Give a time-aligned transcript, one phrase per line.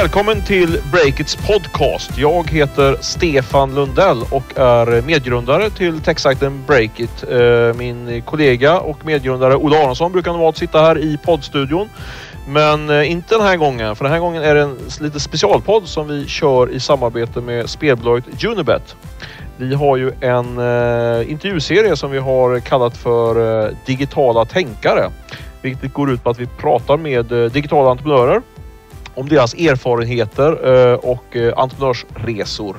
[0.00, 2.18] Välkommen till Breakits podcast.
[2.18, 7.24] Jag heter Stefan Lundell och är medgrundare till techsajten Breakit.
[7.30, 11.88] Eh, min kollega och medgrundare Ola Aronsson brukar normalt sitta här i poddstudion.
[12.48, 15.88] Men eh, inte den här gången, för den här gången är det en lite specialpodd
[15.88, 18.96] som vi kör i samarbete med spelbolaget Unibet.
[19.56, 25.10] Vi har ju en eh, intervjuserie som vi har kallat för Digitala tänkare.
[25.62, 28.42] Vilket går ut på att vi pratar med digitala entreprenörer
[29.16, 30.50] om deras erfarenheter
[30.92, 32.76] eh, och eh, entreprenörsresor.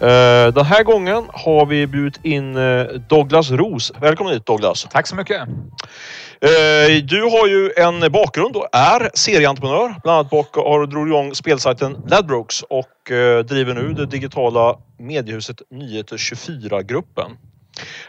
[0.00, 2.54] Eh, Den här gången har vi bjudit in
[3.08, 3.92] Douglas Ros.
[4.00, 4.86] Välkommen hit Douglas!
[4.90, 5.48] Tack så mycket.
[7.04, 9.94] Du har ju en bakgrund och är serieentreprenör.
[10.02, 12.88] Bland annat bak har drog igång spelsajten Ladbrokes och
[13.44, 17.30] driver nu det digitala mediehuset Nyheter 24-gruppen.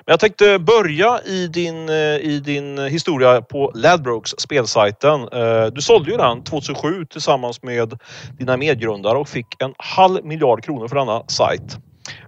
[0.05, 5.21] Men jag tänkte börja i din, eh, i din historia på Ladbrokes, spelsajten.
[5.21, 7.99] Eh, du sålde ju den 2007 tillsammans med
[8.39, 11.77] dina medgrundare och fick en halv miljard kronor för denna sajt.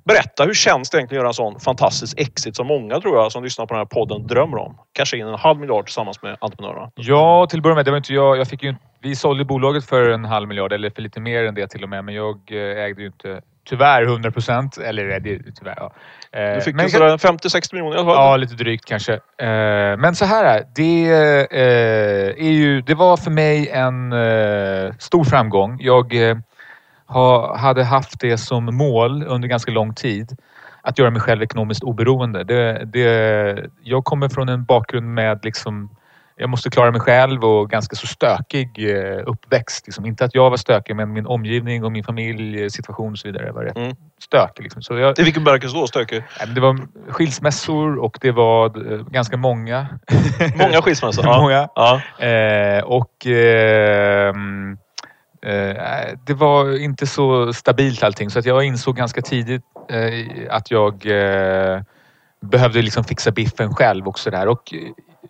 [0.03, 3.31] Berätta, hur känns det egentligen att göra en sån fantastisk exit som många tror jag
[3.31, 4.77] som lyssnar på den här podden drömmer om?
[4.93, 6.91] Kanske in en halv miljard tillsammans med entreprenörerna.
[6.95, 8.37] Ja, till att börja med, det var inte jag.
[8.37, 11.55] jag fick ju, vi sålde bolaget för en halv miljard, eller för lite mer än
[11.55, 12.05] det till och med.
[12.05, 14.77] Men jag eh, ägde ju inte tyvärr 100 procent.
[14.77, 15.93] Eller det, tyvärr, ja.
[16.39, 18.15] Eh, Du fick men- sådär 50-60 miljoner i alla fall.
[18.25, 19.13] Ja, lite drygt kanske.
[19.13, 21.09] Eh, Men så här är det.
[21.51, 24.13] eh, är ju, det var för mig en
[24.99, 25.77] stor framgång.
[25.81, 26.13] Jag
[27.07, 30.37] ha, hade haft det som mål under ganska lång tid.
[30.81, 32.43] Att göra mig själv ekonomiskt oberoende.
[32.43, 35.89] Det, det, jag kommer från en bakgrund med liksom
[36.37, 39.87] jag måste klara mig själv och ganska så stökig eh, uppväxt.
[39.87, 40.05] Liksom.
[40.05, 43.63] Inte att jag var stökig men min omgivning och min familjesituation och så vidare var
[43.63, 43.95] rätt Mm.
[44.21, 44.63] stökig.
[44.63, 44.81] Liksom.
[44.81, 45.87] Så jag, I vilken bemärkelse då?
[45.87, 46.23] Stökig?
[46.55, 49.87] Det var skilsmässor och det var eh, ganska många.
[50.55, 51.23] Många skilsmässor?
[51.41, 51.69] Många.
[51.75, 52.01] ja.
[52.25, 54.77] Eh, och eh, mm,
[55.45, 60.71] eh, det var inte så stabilt allting så att jag insåg ganska tidigt eh, att
[60.71, 61.81] jag eh,
[62.41, 64.47] behövde liksom fixa biffen själv och sådär.
[64.47, 64.79] Och eh,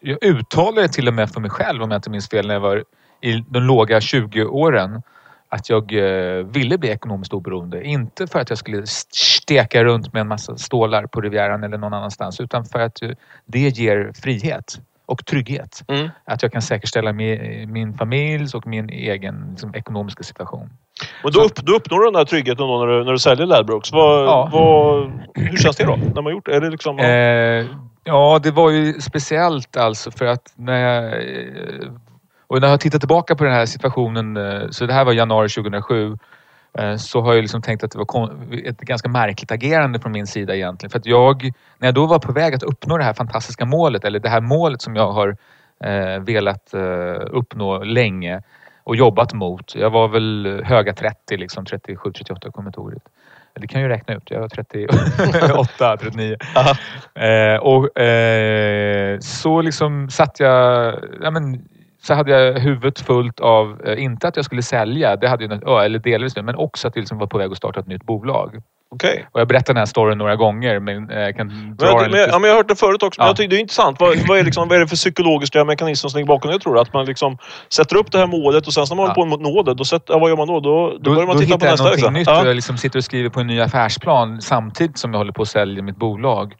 [0.05, 2.61] jag uttalade till och med för mig själv om jag inte minns fel när jag
[2.61, 2.83] var
[3.21, 5.01] i de låga 20-åren
[5.49, 7.83] att jag eh, ville bli ekonomiskt oberoende.
[7.83, 11.93] Inte för att jag skulle steka runt med en massa stålar på Rivieran eller någon
[11.93, 13.09] annanstans utan för att eh,
[13.45, 15.83] det ger frihet och trygghet.
[15.87, 16.09] Mm.
[16.25, 20.69] Att jag kan säkerställa min, familjs och min egen liksom, ekonomiska situation.
[21.23, 23.45] Men då, upp, då uppnår du den där tryggheten då när du, när du säljer
[23.45, 23.91] Ladbrokes.
[23.91, 24.49] Vad, Ja.
[24.53, 25.95] vad, hur känns det då?
[26.15, 26.55] När man gjort det?
[26.55, 26.99] Är det liksom...
[26.99, 27.65] Eh,
[28.05, 31.13] ja, det var ju speciellt alltså för att när jag...
[31.13, 31.91] Eh,
[32.47, 35.49] och när jag tittar tillbaka på den här situationen, eh, så det här var januari
[35.49, 36.17] 2007,
[36.77, 38.31] eh, så har jag liksom tänkt att det var
[38.65, 40.91] ett ganska märkligt agerande från min sida egentligen.
[40.91, 41.43] För att jag,
[41.77, 44.41] när jag då var på väg att uppnå det här fantastiska målet, eller det här
[44.41, 45.37] målet som jag har
[46.19, 46.73] velat
[47.31, 48.41] uppnå länge
[48.83, 49.75] och jobbat mot.
[49.75, 52.93] Jag var väl höga 30, liksom 37, 38 kommer inte ihåg.
[53.59, 54.31] Det kan ju räkna ut.
[54.31, 56.37] Jag var 38, 39.
[56.55, 56.75] Aha.
[57.25, 60.95] Eh, och eh, så liksom satt jag...
[61.21, 61.67] Ja, men,
[62.07, 65.59] så hade jag huvudet fullt av, eh, inte att jag skulle sälja, det hade jag,
[65.65, 67.87] ja, eller delvis nu, men också att jag liksom var på väg att starta ett
[67.87, 68.55] nytt bolag.
[68.95, 69.25] Okej.
[69.31, 71.95] Och jag berättar den här storyn några gånger, men eh, jag kan Men, dra den
[71.97, 72.29] men, lite.
[72.31, 73.21] ja, men jag har hört det förut också.
[73.21, 73.29] Men Ja.
[73.29, 73.99] jag tycker det är intressant.
[73.99, 76.73] Vad, vad, är liksom, vad är det för psykologiska mekanismer som ligger bakom det tror
[76.73, 76.79] du?
[76.79, 77.37] Att man liksom
[77.73, 79.13] sätter upp det här målet och sen när man Ja.
[79.13, 80.59] håller på mot nå det, då sätter, ja, vad gör man då?
[80.59, 81.83] Då, då, Då, börjar man då titta på hittar jag nästa.
[81.83, 82.13] någonting Liksom.
[82.13, 82.27] nytt.
[82.43, 82.45] Ja.
[82.47, 85.47] Jag liksom sitter och skriver på en ny affärsplan samtidigt som jag håller på att
[85.47, 86.53] sälja mitt bolag.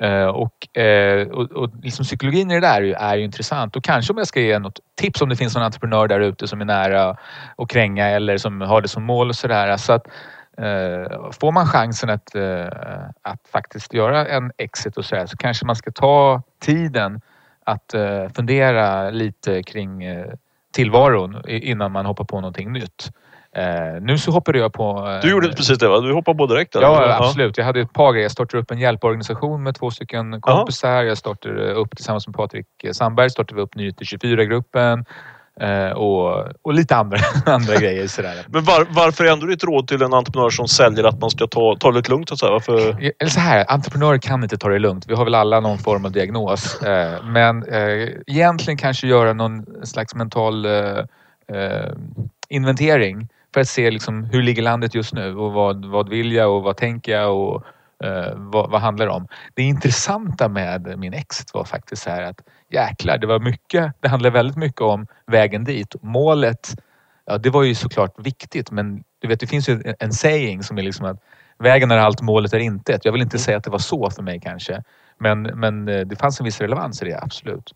[0.00, 3.76] Eh, och, eh, och, och liksom psykologin i det där är ju, är ju intressant.
[3.76, 6.48] Och kanske om jag ska ge något tips om det finns någon entreprenör där ute
[6.48, 7.16] som är nära
[7.56, 9.76] att kränga eller som har det som mål och sådär.
[9.76, 10.06] Så att,
[10.58, 12.36] eh, får man chansen att,
[13.22, 17.20] att faktiskt göra en exit och sådär så kanske man ska ta tiden
[17.64, 17.94] att
[18.34, 20.04] fundera lite kring
[20.72, 23.10] tillvaron innan man hoppar på någonting nytt.
[23.56, 25.08] Eh, nu så hoppade jag på...
[25.08, 26.00] eh, Du gjorde precis det va?
[26.00, 26.76] Du hoppade på direkt?
[26.76, 26.86] eller?
[26.86, 27.58] Ja, absolut.
[27.58, 28.24] Jag hade ett par grejer.
[28.24, 31.02] Jag startade upp en hjälporganisation med två stycken kompisar.
[31.02, 35.04] Jag startade upp tillsammans med Patrik Sandberg startade vi upp Nyheter 24-gruppen.
[35.60, 38.06] Eh, och, och lite andra, andra grejer.
[38.06, 38.34] Sådär.
[38.48, 41.46] Men var, varför är ändå ditt råd till en entreprenör som säljer att man ska
[41.46, 42.28] ta, ta det lite lugnt?
[42.28, 42.52] Så säga?
[42.52, 42.78] Varför?
[43.20, 45.04] Eller så här, entreprenörer kan inte ta det lugnt.
[45.08, 46.82] Vi har väl alla någon form av diagnos.
[46.82, 50.66] Eh, men eh, egentligen kanske göra någon slags mental
[52.48, 56.56] inventering för att se liksom, hur ligger landet just nu och vad, vad vill jag
[56.56, 57.64] och vad tänker jag och
[58.04, 59.28] eh, vad, vad handlar det om.
[59.54, 62.40] Det intressanta med min exit var faktiskt så här att
[62.70, 65.94] jäklar, det var mycket, det handlade väldigt mycket om vägen dit.
[66.02, 66.74] Målet,
[67.26, 70.78] ja det var ju såklart viktigt men du vet det finns ju en, saying som
[70.78, 71.16] är liksom att
[71.58, 73.04] vägen är allt, målet är intet.
[73.04, 74.82] Jag vill inte säga att det var så för mig kanske.
[75.18, 77.74] Men, men eh, det fanns en viss relevans i det, absolut.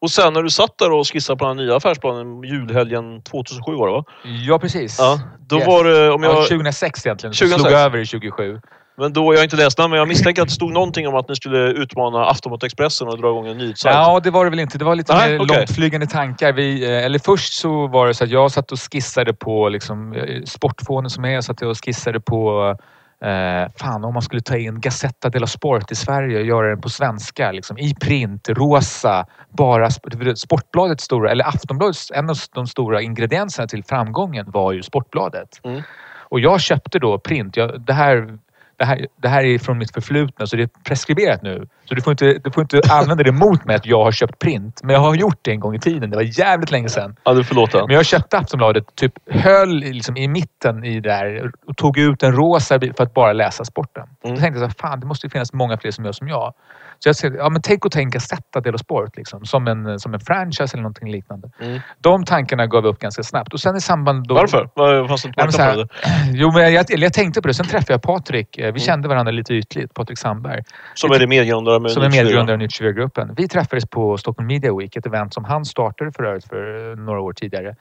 [0.00, 3.86] Och sen när du satt där och skissade på den nya affärsplanen julhelgen 2007 var
[3.86, 4.04] det va?
[4.46, 4.96] Ja, precis.
[4.98, 5.66] Ja, då Yes.
[5.66, 6.10] var det...
[6.10, 7.32] Om jag, Ja, 2006 egentligen.
[7.32, 7.62] 2006.
[7.62, 8.60] Slog över i 2007.
[8.96, 11.14] Men då, jag har inte läst den, men jag misstänker att det stod någonting om
[11.14, 13.94] att ni skulle utmana Aftonbladet Expressen och dra igång en nyhetssajt.
[13.94, 14.78] Ja, det var det väl inte.
[14.78, 15.56] Det var lite Nej, mer okej.
[15.56, 16.52] långtflygande tankar.
[16.52, 20.12] Vi, eh, eller först så var det så att jag satt och skissade på liksom,
[20.12, 21.28] eh, sportfånen som är.
[21.30, 22.76] Jag satt och skissade på
[23.24, 26.80] Eh, fan, om man skulle ta in Gazzetta dello Sport i Sverige och göra den
[26.80, 27.52] på svenska.
[27.52, 33.68] Liksom, I print, rosa, bara sp- Sportbladets stora, eller Aftonbladets, en av de stora ingredienserna
[33.68, 35.60] till framgången var ju Sportbladet.
[35.62, 35.82] Mm.
[36.18, 37.56] Och jag köpte då print.
[37.56, 38.38] Jag, det, här,
[38.76, 41.68] det, här, det här är från mitt förflutna så det är preskriberat nu.
[41.84, 44.38] Så du får, inte, du får inte använda det mot mig att jag har köpt
[44.38, 44.80] print.
[44.82, 46.10] Men jag har gjort det en gång i tiden.
[46.10, 47.16] Det var jävligt länge sedan.
[47.24, 47.86] Ja, du förlåter.
[47.86, 52.32] Men jag köpte Aftonbladet, typ höll liksom i mitten i där och tog ut en
[52.32, 54.02] rosa för att bara läsa sporten.
[54.02, 54.36] Mm.
[54.36, 56.54] Då tänkte jag så här, fan det måste finnas många fler som gör som jag.
[56.98, 60.14] Så jag säger, ja men tänk att tänka sätta Del Sport liksom, som, en, som
[60.14, 61.50] en franchise eller någonting liknande.
[61.60, 61.80] Mm.
[61.98, 63.54] De tankarna gav upp ganska snabbt.
[63.54, 64.34] Och sen i samband då...
[64.34, 64.60] Varför?
[64.62, 65.88] Inte Nej, men så här,
[66.32, 67.54] jo, men jag, jag tänkte på det.
[67.54, 68.58] Sen träffade jag Patrik.
[68.58, 68.68] Mm.
[68.68, 69.94] Eh, Vi kände varandra lite ytligt.
[69.94, 70.62] Patrik Sandberg.
[70.94, 72.24] Som är medgrundare med Som är Nytt 24.
[72.24, 73.34] medgrundare av Nytt 24-gruppen.
[73.36, 76.96] Vi träffades på Stockholm Media Week, ett event som han startade för övrigt för eh,
[76.96, 77.74] några år tidigare.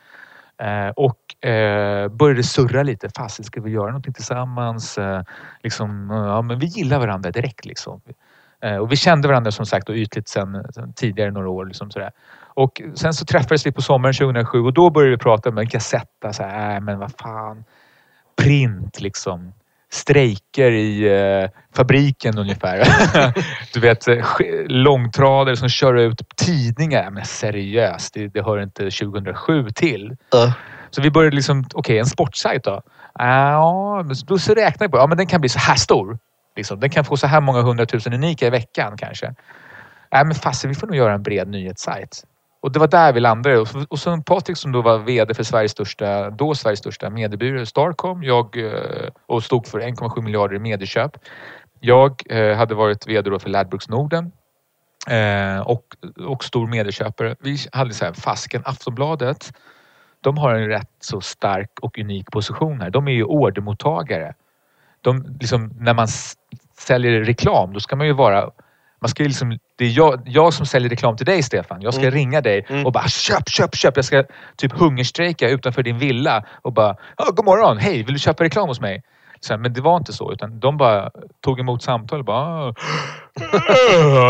[0.62, 3.10] Eh, och eh, började surra lite.
[3.18, 4.98] Fasen, ska vi göra någonting tillsammans?
[4.98, 5.22] Eh,
[5.64, 7.66] liksom, ja, men vi gillar varandra direkt.
[7.66, 8.02] Liksom.
[8.64, 11.66] Eh, och vi kände varandra som sagt och ytligt sen, sen tidigare några år.
[11.66, 12.12] Liksom, sådär.
[12.56, 15.70] Och sen så träffades vi på sommaren 2007 och då började vi prata om en
[15.70, 16.34] kassetta.
[16.34, 17.64] Så här, äh, men vad fan.
[18.36, 19.54] Print liksom
[19.92, 22.84] strejker i eh, fabriken ungefär.
[23.74, 24.26] du vet eh,
[24.68, 27.10] långtradare som kör ut tidningar.
[27.10, 30.18] Men seriöst, det, det hör inte 2007 till.
[30.32, 30.54] Ja.
[30.90, 32.82] Så vi började liksom, okej en sportsajt då?
[33.20, 36.18] Ja, men då så räknar vi på, ja men den kan bli så här stor.
[36.56, 36.80] Liksom.
[36.80, 39.36] Den kan få så här många hundratusen unika i veckan kanske.
[40.12, 42.24] Nej men fasen, vi får nog göra en bred nyhetssajt.
[42.62, 43.60] Och det var där vi landade.
[43.60, 48.24] Och Och Patrik som då var VD för Sveriges största, då Sveriges största mediebyrå, Starcom.
[48.24, 51.18] Jag eh, och stod för 1,7 miljarder i medieköp.
[51.80, 54.32] Jag eh, hade varit VD då för Ladbrokes Norden.
[55.08, 55.84] Eh, och,
[56.28, 57.36] och stor medieköpare.
[57.40, 59.54] Vi hade så här, fasken Aftonbladet.
[60.22, 62.90] De har en rätt så stark och unik position här.
[62.90, 64.34] De är ju ordermottagare.
[65.04, 66.08] De, liksom, när man
[66.80, 68.50] säljer reklam, då ska man ju vara
[69.02, 71.82] man ska ju liksom, det är jag, jag som säljer reklam till dig Stefan.
[71.82, 72.14] Jag ska Mm.
[72.14, 72.86] ringa dig Mm.
[72.86, 73.96] och bara köp, köp, köp.
[73.96, 74.24] Jag ska
[74.58, 78.68] typ hungerstrejka utanför din villa och bara ja, God morgon, hej, vill du köpa reklam
[78.68, 79.04] hos mig?
[79.50, 81.10] Här, men det var inte så utan de bara
[81.44, 82.74] tog emot samtal och bara "Ah,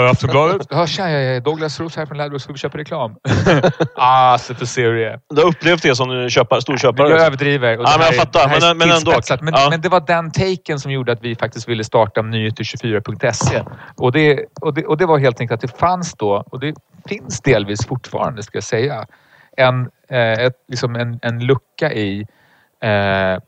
[0.05, 0.67] äh, Aftonbladet.
[0.71, 2.43] Ja, tja, jag är Douglas Roos här från Ladbrokes.
[2.43, 3.15] Ska vi köpa reklam?
[3.95, 5.19] ah, så för ser hur det är.
[5.29, 7.09] Du har upplevt det som köpare, storköpare?
[7.09, 7.77] Jag överdriver.
[7.77, 8.39] Och Ja, men jag fattar.
[8.49, 9.11] är Men- men ändå.
[9.41, 9.67] Men, Ja.
[9.69, 13.63] men det var den taken som gjorde att vi faktiskt ville starta nyheter24.se.
[13.97, 16.75] Och det, och, det, och det var helt enkelt att det fanns då, och det
[17.07, 19.05] finns delvis fortfarande ska jag säga,
[19.57, 22.25] en, eh, ett, liksom en, en lucka i
[22.83, 23.39] eh,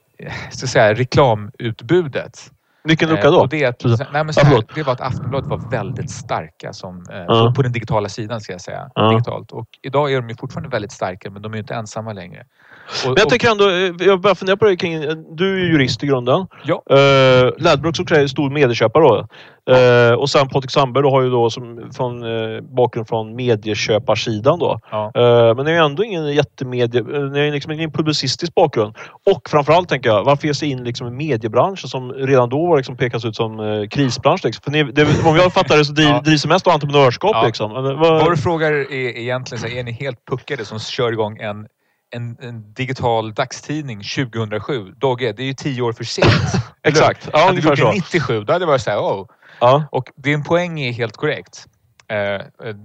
[0.52, 2.52] så att säga, reklamutbudet.
[2.84, 3.40] Vilken lucka Eh, då?
[3.40, 7.06] Och det, att, nej, men så här, det var att Aftonbladet var väldigt starka som,
[7.10, 7.54] Ja.
[7.56, 8.90] på, den digitala sidan ska jag säga.
[8.96, 9.10] Ja.
[9.10, 9.52] Digitalt.
[9.52, 12.46] Och idag är de ju fortfarande väldigt starka men de är ju inte ensamma längre.
[12.86, 15.54] Och, Men jag och- tänker ändå, eh, jag bara funderar på det kring, eh, du
[15.54, 16.48] är ju jurist i grunden.
[16.64, 16.84] Ja.
[16.92, 19.28] Uh, Ladbrokes också är stor medieköpare då.
[19.74, 24.60] Eh, och sen Patrik Sandberg då har ju då som, från, eh, bakgrund från medieköparsidan
[24.60, 24.80] då.
[24.92, 25.12] Ja.
[25.16, 27.02] Eh, men det är ju ändå ingen jättemedie...
[27.02, 28.96] eh, Det är liksom ingen publicistisk bakgrund.
[29.26, 32.78] Och framförallt tänker jag, varför ge sig in liksom i mediebranschen som redan då var
[32.78, 34.46] liksom pekas ut som eh, krisbransch?
[34.46, 34.62] Liksom?
[34.64, 36.22] För ni, det, om jag fattar det så driv, Ja.
[36.22, 37.46] drivs mest av entreprenörskap Ja.
[37.46, 37.72] liksom.
[37.74, 41.68] Vad, du frågar är egentligen så är ni helt puckade som kör igång en,
[42.16, 44.92] en, en digital dagstidning 2007?
[44.98, 46.28] Dogge, det är ju tio år för sent.
[46.84, 47.30] Exakt.
[47.34, 47.86] Ja, Hade du gjort så.
[47.86, 49.28] det 97, då hade det varit så här, oh.
[49.60, 49.84] Ja.
[49.92, 51.68] Och din poäng är helt korrekt.
[52.08, 52.42] Eh, eh,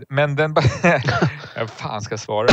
[0.09, 0.57] men den...
[1.67, 2.47] fan ska jag svara?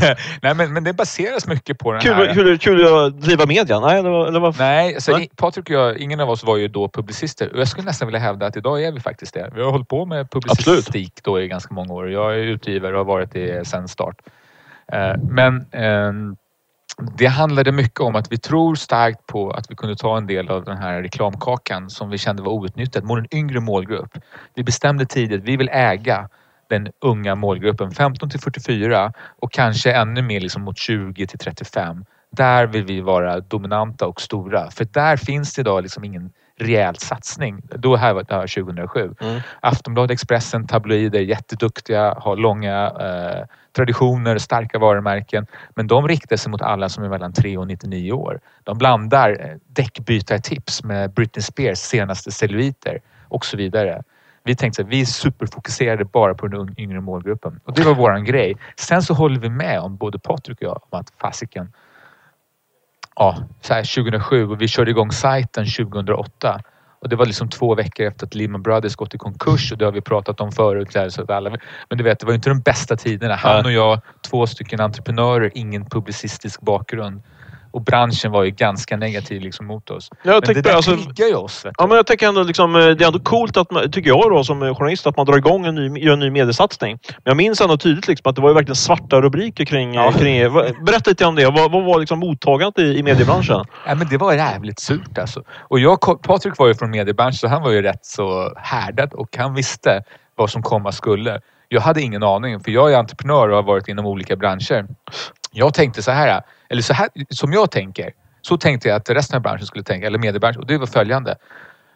[0.42, 2.34] Nej, men, men det baseras mycket på den Kul, här...
[2.34, 3.80] kul, kul att driva media?
[3.80, 4.58] Nej, eller, eller vad?
[4.58, 5.30] Nej, alltså, Nej.
[5.36, 7.52] Patrik och jag, ingen av oss var ju då publicister.
[7.54, 9.50] Jag skulle nästan vilja hävda att idag är vi faktiskt det.
[9.54, 12.10] Vi har hållit på med publicistik då i ganska många år.
[12.10, 14.16] Jag är utgivare och har varit det sedan start.
[14.92, 16.36] Eh, men ehm,
[17.18, 20.48] det handlade mycket om att vi tror starkt på att vi kunde ta en del
[20.48, 24.18] av den här reklamkakan som vi kände var outnyttjad mot en yngre målgrupp.
[24.54, 26.28] Vi bestämde tidigt, vi vill äga
[26.68, 29.12] den unga målgruppen 15 till 44
[29.42, 32.04] och kanske ännu mer liksom mot 20 till 35.
[32.30, 36.96] Där vill vi vara dominanta och stora för där finns det idag liksom ingen rejäl
[36.96, 37.62] satsning.
[37.74, 39.14] Då här var det här 2007.
[39.20, 39.40] Mm.
[39.60, 43.46] Aftonbladet, Expressen, tabloider, jätteduktiga, har långa eh,
[43.76, 45.46] traditioner, starka varumärken.
[45.74, 48.40] Men de riktar sig mot alla som är mellan 3 och 99 år.
[48.64, 54.02] De blandar eh, däckbytartips med Britney Spears senaste celluliter och så vidare.
[54.44, 57.60] Vi tänkte att vi är superfokuserade bara på den yngre målgruppen.
[57.64, 58.56] Och det var våran grej.
[58.76, 61.72] Sen så håller vi med om, både Patrik och jag, om att fasiken.
[63.16, 66.60] Ja, så här 2007 och vi körde igång sajten 2008.
[66.98, 69.84] Och det var liksom två veckor efter att Lehman Brothers gått i konkurs och det
[69.84, 70.96] har vi pratat om förut.
[71.08, 71.50] Så att alla,
[71.88, 73.34] men du vet, det var inte de bästa tiderna.
[73.34, 77.22] Han och jag, två stycken entreprenörer, ingen publicistisk bakgrund.
[77.76, 80.10] Och branschen var ju ganska negativ liksom mot oss.
[80.22, 81.66] Jag men det där alltså, triggar ju oss.
[81.78, 84.30] Ja, men jag tänker ändå liksom, eh, det är ändå coolt att man, tycker jag
[84.30, 86.98] då som journalist att man drar igång en ny, gör en ny mediesatsning.
[87.08, 90.12] Men jag minns ändå tydligt liksom, att det var ju verkligen svarta rubriker kring, Ja.
[90.12, 90.84] kring er.
[90.84, 91.44] Berätta lite om det.
[91.44, 93.64] Vad, vad var liksom mottagandet i, i mediebranschen?
[93.86, 95.42] Ja, men det var jävligt surt alltså.
[95.48, 99.36] Och jag, Patrik var ju från mediebranschen så han var ju rätt så härdad och
[99.36, 100.02] han visste
[100.36, 101.40] vad som komma skulle.
[101.68, 104.86] Jag hade ingen aning för jag är entreprenör och har varit inom olika branscher.
[105.58, 108.12] Jag tänkte så här, eller så här som jag tänker.
[108.42, 110.60] Så tänkte jag att resten av branschen skulle tänka, eller mediebranschen.
[110.60, 111.36] Och det var följande.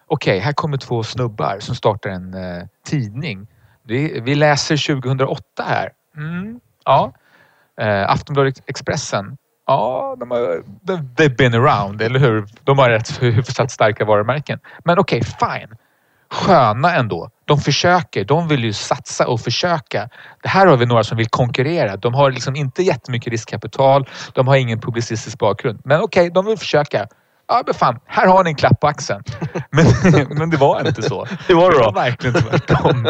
[0.06, 3.46] Okej, här kommer två snubbar som startar en eh, tidning.
[3.82, 5.92] Vi, vi läser 2008 här.
[6.16, 7.12] Mm, ja.
[7.80, 9.36] Eh, Aftonbladet Expressen.
[9.66, 10.62] Ja, de har,
[11.16, 12.46] they've been around, eller hur?
[12.64, 14.58] De har rätt hyfsat starka varumärken.
[14.84, 15.76] Men okej, fine.
[16.40, 17.30] Sköna ändå.
[17.44, 18.24] De försöker.
[18.24, 20.08] De vill ju satsa och försöka.
[20.42, 21.96] Det här har vi några som vill konkurrera.
[21.96, 24.08] De har liksom inte jättemycket riskkapital.
[24.32, 25.80] De har ingen publicistisk bakgrund.
[25.84, 27.06] Men okej, de vill försöka.
[27.48, 27.98] Ja, men fan.
[28.06, 29.22] Här har ni en klapp på axeln.
[29.70, 29.86] Men,
[30.38, 31.26] men det var inte så.
[31.48, 31.90] Hur var det Det då?
[31.90, 33.06] var verkligen tvärtom.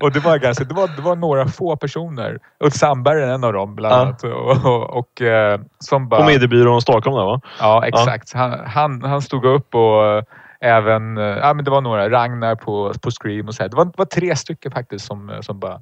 [0.00, 2.38] Och det var, ganska, det, var, det var några få personer.
[2.64, 4.00] Ulf Sandberg är en av dem bland Ja.
[4.00, 4.24] annat.
[4.24, 6.20] Och, och, och, eh, som bara...
[6.20, 7.40] På mediebyrån Stockholm där va?
[7.60, 8.32] Ja, exakt.
[8.34, 10.24] Han, han, han stod upp och
[10.62, 11.18] även...
[11.18, 12.10] eh, Ja, men det var några.
[12.10, 13.70] Ragnar på, på Scream och så här.
[13.70, 15.80] Det var, det var tre stycken faktiskt som, eh, som bara...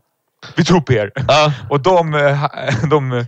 [0.56, 1.10] Vi tror på er!
[1.28, 1.52] Ja.
[1.70, 2.38] Och de, eh,
[2.90, 3.24] de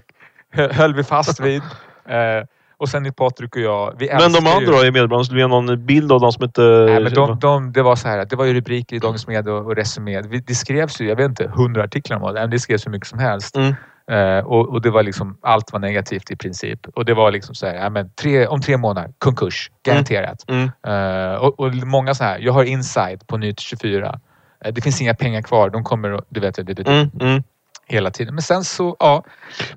[0.53, 1.63] höll vi fast vid.
[2.09, 2.45] Eh,
[2.77, 3.95] Och sen är Patrik och jag...
[3.99, 6.33] Vi Men de ju- andra då i mediebranschen, skulle vi ha någon bild av de
[6.33, 6.63] som inte...
[6.63, 9.53] Nej, men de, de, det var så här, det var ju rubriker i Dagens Media
[9.55, 10.21] och, och Resumé.
[10.23, 12.47] Det skrevs ju, jag vet inte, hundra artiklar om det.
[12.47, 13.57] Det skrevs hur mycket som helst.
[13.57, 13.75] Mm.
[14.11, 16.81] Eh, och, och det var liksom, allt var negativt i princip.
[16.95, 19.71] Och det var liksom så här, ja, men tre, om tre månader, konkurs.
[19.85, 20.45] Garanterat.
[20.49, 20.71] Mm.
[20.87, 24.21] Eh, och, och många så här, jag har inside på Nytt 24.
[24.65, 27.11] Eh, det finns inga pengar kvar, de kommer att- du vet, det, det, det, Mm.
[27.21, 27.43] Mm.
[27.87, 28.35] hela tiden.
[28.35, 29.25] Men sen så, ja.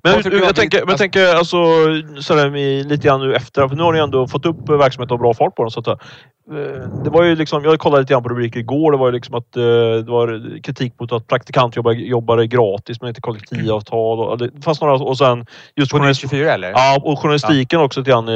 [0.04, 1.58] Men och jag, jag, jag, tänker, alltså- tänker alltså,
[2.58, 5.34] i- lite grann nu efter, för nu har ni ändå fått upp verksamheten och bra
[5.34, 5.72] fart på den.
[5.72, 6.00] Så att,
[7.04, 8.92] det var ju liksom, jag kollade lite grann på rubriker igår.
[8.92, 9.64] Det var ju liksom att eh,
[10.06, 14.20] det var kritik mot att praktikantjobbare jobbade gratis men inte kollektivavtal.
[14.20, 16.70] Och, det fanns några, och sen just På Nytt journalist, 24 eller?
[16.72, 18.28] ja, och journalistiken också lite grann.
[18.28, 18.34] eh,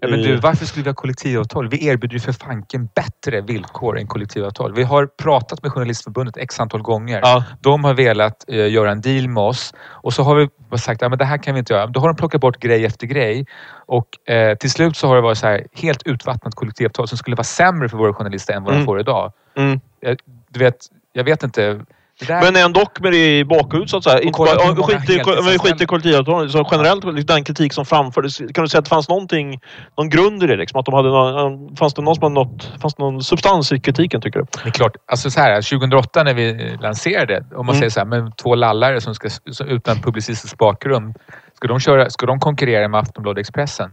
[0.00, 1.68] Ja, men du, varför skulle vi ha kollektivavtal?
[1.68, 4.72] Vi erbjuder ju för fanken bättre villkor än kollektivavtal.
[4.74, 7.20] Vi har pratat med Journalistförbundet x antal gånger.
[7.22, 11.02] ja, De har velat eh, göra en deal med oss och så har vi sagt
[11.02, 11.86] att ja, det här kan vi inte göra.
[11.86, 13.46] Då har de plockat bort grej efter grej
[13.86, 17.36] och eh, till slut så har det varit så här helt utvattnat kollektivavtal som skulle
[17.38, 18.82] vara sämre för våra journalister än vad Mm.
[18.82, 19.32] de får idag.
[19.56, 19.80] mm.
[20.00, 20.18] Jag,
[20.50, 20.76] du vet,
[21.12, 21.80] jag vet inte.
[22.26, 24.20] Där, Men ändå med det i bakhuvudet så att säga.
[24.20, 26.50] Inte kolla bara, hur ja, många skit, i, heltidsanställda- men skit i kollektivavtal.
[26.50, 28.38] Så generellt, den kritik som framfördes.
[28.38, 29.60] Kan du säga att det fanns någonting,
[29.98, 30.56] någon grund i det?
[30.56, 33.72] Liksom, att de hade någon, fanns det någon som hade något, fanns det någon substans
[33.72, 34.46] i kritiken tycker du?
[34.62, 37.78] Det är klart, alltså så här, 2008 när vi lanserade, om man Mm.
[37.78, 39.28] säger så här, men två lallare som ska,
[39.66, 41.16] utan publicistisk bakgrund,
[41.54, 43.90] ska de, köra, ska de konkurrera med Aftonbladet Expressen?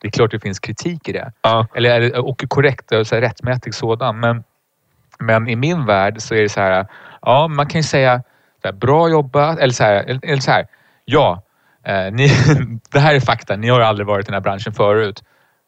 [0.00, 1.32] Det är klart det finns kritik i det.
[1.42, 1.66] Ja.
[1.74, 4.20] Eller, och korrekt, och så här, rättmätig sådan.
[4.20, 4.44] Men,
[5.18, 6.86] men i min värld så är det så här,
[7.22, 8.22] ja man kan ju säga
[8.64, 10.66] här, bra jobbat, eller så här, eller så här
[11.08, 11.42] ja,
[11.84, 12.30] eh, ni,
[12.92, 15.22] det här är fakta, ni har aldrig varit i den här branschen förut.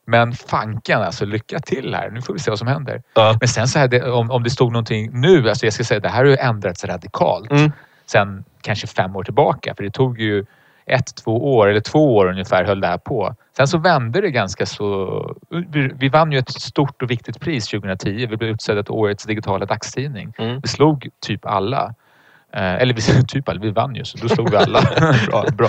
[0.07, 2.11] Men fanken alltså, lycka till här.
[2.11, 3.03] Nu får vi se vad som händer.
[3.15, 3.37] Ja.
[3.41, 6.01] Men sen så här, det, om, om det stod någonting nu, alltså jag ska säga
[6.01, 7.51] det här har ju ändrats radikalt.
[7.51, 7.73] Mm.
[8.07, 9.75] Sen kanske fem år tillbaka.
[9.75, 10.45] För det tog ju
[10.87, 13.35] ett, två år eller två år ungefär höll det här på.
[13.57, 15.37] Sen så vände det ganska så...
[15.49, 18.27] Vi, vi vann ju ett stort och viktigt pris 2010.
[18.27, 20.35] Vi blev utsedda till årets digitala dagstidning.
[20.39, 20.61] Mm.
[20.61, 21.95] Vi slog typ alla.
[22.53, 24.81] Eh, eller vi typ alla, vi vann ju så då slog vi alla.
[25.27, 25.69] bra, bra.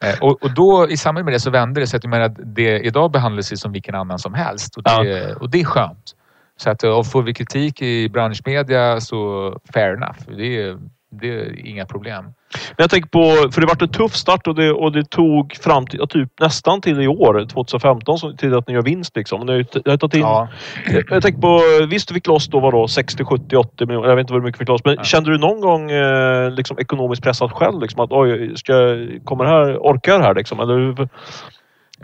[0.00, 2.28] Eh, och, och då i samband med det så vände det så att jag menar,
[2.28, 6.14] det idag behandlas ju som vilken annan som helst och det, och det är skönt.
[6.56, 10.18] Så att och får vi kritik i branschmedia så fair enough.
[10.36, 10.78] Det är,
[11.20, 12.24] det är inga problem.
[12.24, 15.56] Men jag tänker på, för det varit en tuff start och det, och det tog
[15.56, 19.46] fram till, typ nästan till i år, 2015, så- till att ni gör vinst liksom.
[19.46, 19.52] Ni
[19.86, 20.48] har tagit in, Ja.
[20.92, 24.16] jag, jag tänker på, visst du fick loss då vadå 60, 70, 80 miljoner, jag
[24.16, 24.84] vet inte vad mycket du fick loss.
[24.84, 25.02] Men Ja.
[25.04, 27.80] kände du någon gång eh, liksom ekonomiskt pressad själv?
[27.80, 30.60] Liksom, att oj, ska jag, kommer här, orkar jag det här liksom?
[30.60, 31.08] Eller, hur-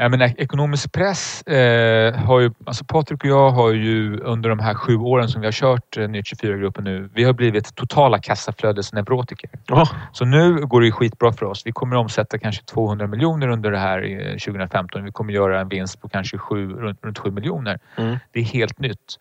[0.01, 2.51] Jag menar, ekonomisk press eh, har ju...
[2.65, 5.97] Alltså Patrik och jag har ju under de här sju åren som vi har kört
[5.97, 9.51] eh, Nytt 24-gruppen nu, vi har blivit totala kassaflödesneurotiker.
[9.67, 9.89] Jaha.
[10.13, 11.63] Så nu går det skitbra för oss.
[11.67, 15.05] Vi kommer omsätta kanske 200 miljoner under det här eh, 2015.
[15.05, 17.79] Vi kommer göra en vinst på kanske sju, runt, runt 7 miljoner.
[17.97, 18.17] Mm.
[18.33, 19.19] Det är helt nytt.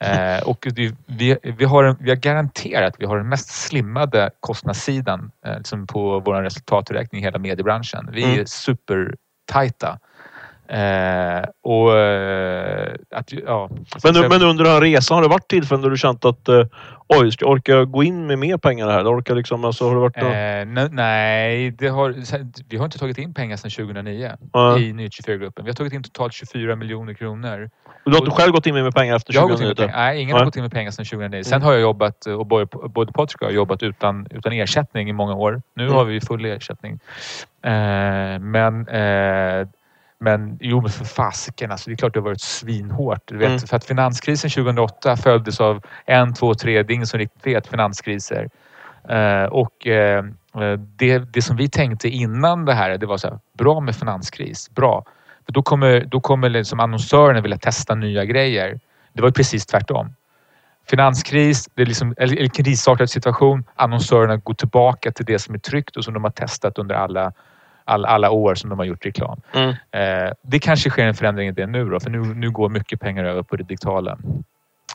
[0.00, 4.30] Eh, och vi, vi, vi, har, en- vi har garanterat vi har den mest slimmade
[4.40, 8.08] kostnadssidan eh, liksom på vår resultaträkning i hela mediebranschen.
[8.12, 8.46] Vi är Mm.
[8.46, 9.98] supertajta.
[10.68, 13.68] Eh, och eh, att, ja,
[14.04, 16.48] Men, så- men under den här resan, har det varit tillfällen där du känt att
[16.48, 16.64] eh,
[17.08, 19.04] oj, ska jag orka gå in med mer pengar här?
[19.18, 22.14] Orkar liksom, alltså, har det varit Eh, ne- nej, det har,
[22.70, 24.78] vi har inte tagit in pengar sedan 2009 Ja.
[24.78, 25.64] i Nyhet 24-gruppen.
[25.64, 27.70] Vi har tagit in totalt 24 miljoner kronor.
[28.04, 29.86] Du har inte själv gått in med pengar efter Jag har gått in 2009?
[29.86, 30.06] med pengar.
[30.06, 31.42] Nej, ingen har gått in med pengar sedan 2009.
[31.44, 31.66] Sen Mm.
[31.66, 35.12] har jag jobbat, och både, både Patrik och jag har jobbat utan, utan ersättning i
[35.12, 35.62] många år.
[35.74, 35.94] Nu Mm.
[35.94, 36.98] har vi full ersättning.
[37.62, 39.68] Eh, men, eh,
[40.20, 41.70] men jo, men för fasiken.
[41.70, 43.22] Alltså, det är klart det har varit svinhårt.
[43.24, 43.58] Du vet, Mm.
[43.58, 47.66] För att finanskrisen 2008 följdes av en, två, tre, det är ingen som riktigt vet,
[47.66, 48.48] finanskriser.
[49.08, 50.24] Eh, och eh,
[50.76, 54.70] det, det som vi tänkte innan det här, det var så här, bra med finanskris,
[54.70, 55.04] bra.
[55.46, 58.80] För då kommer, då kommer liksom annonsörerna vilja testa nya grejer.
[59.12, 60.14] Det var ju precis tvärtom.
[60.90, 63.64] Finanskris, det är liksom, eller, eller krisartad situation.
[63.74, 67.32] Annonsörerna går tillbaka till det som är tryggt och som de har testat under alla,
[67.88, 69.40] alla, alla år som de har gjort reklam.
[69.52, 69.68] Mm.
[69.90, 73.00] Eh, det kanske sker en förändring i det nu då, för nu, nu går mycket
[73.00, 74.18] pengar över på det digitala.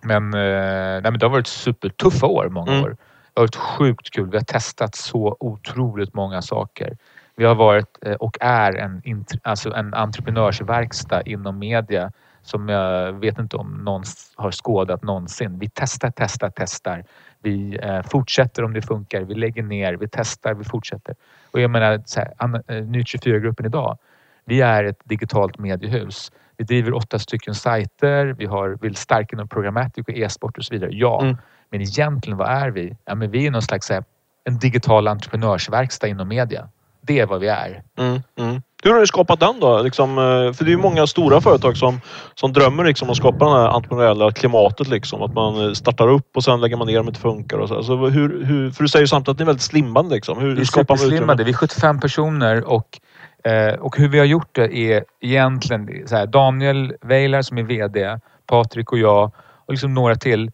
[0.04, 2.84] Men, eh, nej, men det har varit supertuffa år, många Mm.
[2.84, 2.90] år.
[2.90, 4.30] Det har varit sjukt kul.
[4.30, 6.98] Vi har testat så otroligt många saker.
[7.36, 9.02] Vi har varit eh, och är en,
[9.44, 14.04] alltså en entreprenörsverkstad inom media som jag vet inte om någon
[14.36, 15.60] har skådat någonsin.
[15.60, 17.04] Vi testar, testar, testar.
[17.44, 19.22] Vi eh, fortsätter om det funkar.
[19.22, 21.16] Vi lägger ner, vi testar, vi fortsätter.
[21.52, 22.34] Och jag menar, så här,
[22.68, 23.98] eh, Nytt 24-gruppen idag.
[24.46, 26.32] Vi är ett digitalt mediehus.
[26.58, 28.26] Vi driver åtta stycken sajter.
[28.26, 30.90] Vi har, vill starka inom programmatic och e-sport och så vidare.
[30.94, 31.38] Ja, Mm.
[31.70, 32.98] men egentligen vad är vi?
[33.06, 34.04] Ja, men vi är någon slags här,
[34.44, 36.70] en digital entreprenörsverkstad inom media.
[37.08, 37.82] Det är vad vi är.
[37.98, 38.62] Mm, mm.
[38.84, 39.82] Hur har du skapat den då?
[39.82, 42.02] Liksom, eh, för det är ju många stora företag som,
[42.36, 44.88] som drömmer liksom om att skapa det här entreprenöriella klimatet.
[44.88, 45.22] Liksom.
[45.22, 47.58] Att man eh, startar upp och sen lägger man ner om det inte funkar.
[47.58, 47.76] Och så.
[47.76, 50.16] Alltså, hur, hur, för du säger ju samtidigt att ni är väldigt slimmade.
[50.16, 50.40] Liksom.
[50.40, 51.44] Hur, Vi är skapar superslimmade.
[51.44, 53.00] Vi är 75 personer och,
[53.44, 57.64] eh, och hur vi har gjort det är egentligen så här, Daniel Weilar som är
[57.64, 59.32] VD, Patrik och jag
[59.68, 60.52] och liksom några till.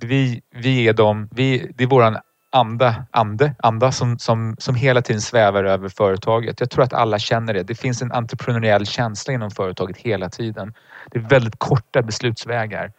[0.00, 2.16] Vi, vi är de, vi, det är våran
[2.52, 6.60] anda, ande, anda som, som, som hela tiden svävar över företaget.
[6.60, 7.62] Jag tror att alla känner det.
[7.62, 10.74] Det finns en entreprenöriell känsla inom företaget hela tiden.
[11.10, 12.92] Det är väldigt korta beslutsvägar.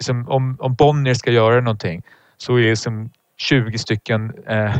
[0.00, 2.02] Som om, om Bonnier ska göra någonting
[2.36, 4.76] så är det som 20 stycken eh,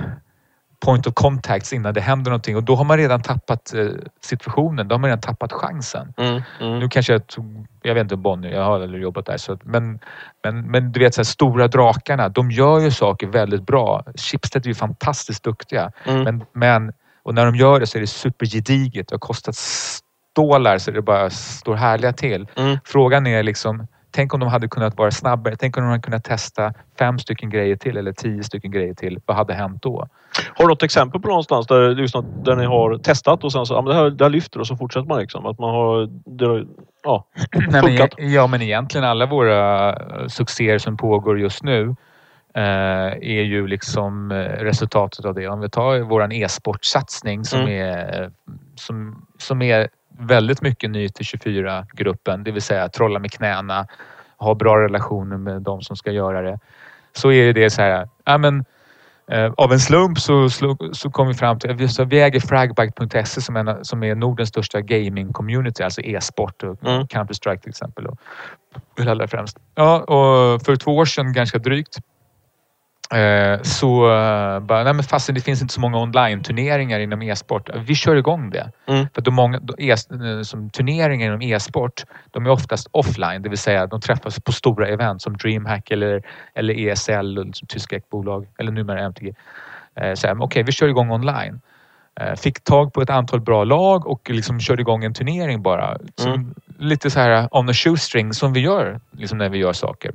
[0.80, 3.88] point of contacts innan det händer någonting och då har man redan tappat eh,
[4.20, 4.88] situationen.
[4.88, 6.12] Då har man redan tappat chansen.
[6.16, 6.78] Mm, mm.
[6.78, 9.36] Nu kanske jag tog, jag vet inte Bonnier, jag har aldrig jobbat där.
[9.36, 9.98] Så, men,
[10.44, 14.04] men, men du vet så här, stora drakarna, de gör ju saker väldigt bra.
[14.16, 15.92] Schibsted är ju fantastiskt duktiga.
[16.04, 16.22] Mm.
[16.22, 19.08] Men, men, och när de gör det så är det supergediget.
[19.08, 22.48] Det har kostat stålar så det bara står härliga till.
[22.56, 22.78] Mm.
[22.84, 23.86] Frågan är liksom,
[24.16, 25.56] tänk om de hade kunnat vara snabbare.
[25.56, 29.18] Tänk om de hade kunnat testa fem stycken grejer till eller tio stycken grejer till.
[29.26, 30.06] Vad hade hänt då?
[30.54, 33.66] Har du något exempel på någonstans där, just något, där ni har testat och sen
[33.66, 35.46] så, ja, men det, här, det här lyfter och så fortsätter man liksom?
[35.46, 36.66] Att man har, det,
[37.04, 38.10] ja, Nej, men, funkat?
[38.18, 41.94] e- ja, men egentligen alla våra eh, succéer som pågår just nu
[42.54, 42.62] eh,
[43.22, 45.48] är ju liksom eh, resultatet av det.
[45.48, 47.72] Om vi tar våran e-sportsatsning som, Mm.
[47.72, 48.30] är,
[48.74, 53.86] som, som är väldigt mycket ny till 24-gruppen, det vill säga trolla med knäna,
[54.38, 56.58] ha bra relationer med de som ska göra det.
[57.12, 58.64] Så är det så här, ja men
[59.30, 60.48] Eh, av en slump så,
[60.92, 64.48] så kom vi fram till vi, så vi äger fragbite.se som, en- som är Nordens
[64.48, 67.06] största gaming-community, alltså e-sport och Mm.
[67.06, 68.06] Counter-Strike till exempel.
[68.06, 68.18] Och,
[69.06, 69.58] allra främst.
[69.74, 71.98] Ja, och för två år sedan ganska drygt
[73.62, 77.70] så eh, bara, nej men fastän det finns inte så många online-turneringar inom e-sport.
[77.74, 78.70] Vi kör igång det.
[78.86, 79.06] Mm.
[79.14, 83.48] För de många, de e, eh, som turneringar inom e-sport, de är oftast offline, det
[83.48, 86.22] vill säga de träffas på stora event som DreamHack eller,
[86.54, 89.34] eller ESL, liksom, tyska bolag eller numera MTG.
[89.94, 91.60] Eh, Okej, vi kör igång online.
[92.20, 95.98] Eh, fick tag på ett antal bra lag och liksom körde igång en turnering bara.
[96.16, 96.54] Som, Mm.
[96.78, 100.12] Lite så här on a shoestring som vi gör liksom när vi gör saker.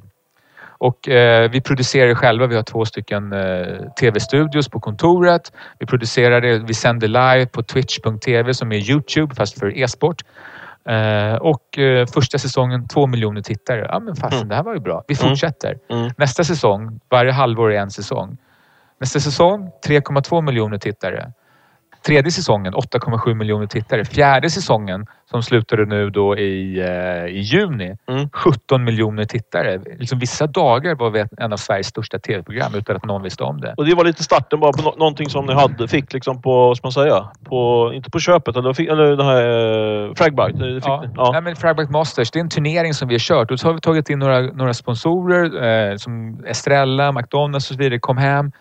[0.82, 2.48] Och eh, vi producerar själva.
[2.48, 5.52] Vi har två stycken eh, tv-studios på kontoret.
[5.80, 6.58] Vi producerar det.
[6.60, 10.22] Vi sänder live på twitch.tv som är Youtube fast för e-sport.
[10.89, 13.86] Eh, och eh, första säsongen två miljoner tittare.
[13.89, 14.50] Ja men fasen, Mm.
[14.50, 15.04] det här var ju bra.
[15.08, 15.30] Vi Mm.
[15.30, 15.78] fortsätter.
[15.89, 16.10] Mm.
[16.17, 18.38] Nästa säsong, varje halvår är en säsong.
[19.00, 21.32] Nästa säsong 3,2 miljoner tittare.
[22.06, 24.06] Tredje säsongen 8,7 miljoner tittare.
[24.06, 27.96] Fjärde säsongen som slutade nu då i, eh, i juni.
[28.10, 28.30] Mm.
[28.34, 29.82] 17 miljoner tittare.
[30.00, 33.62] Liksom vissa dagar var vi en av Sveriges största tv-program utan att någon visste om
[33.62, 33.74] det.
[33.78, 36.68] Och det var lite starten bara på nå- någonting som ni hade, fick liksom på,
[36.68, 37.30] vad ska man säga?
[37.44, 40.80] På, inte på köpet, eller, fick, eller den här uh, Fragbite.
[40.84, 41.06] Ja.
[41.16, 41.30] Ja.
[41.32, 43.74] Nej, men Fragback Masters, det är en turnering som vi har kört och så har
[43.74, 48.52] vi tagit in några, några sponsorer eh, som Estrella, McDonalds och så vidare, kom hem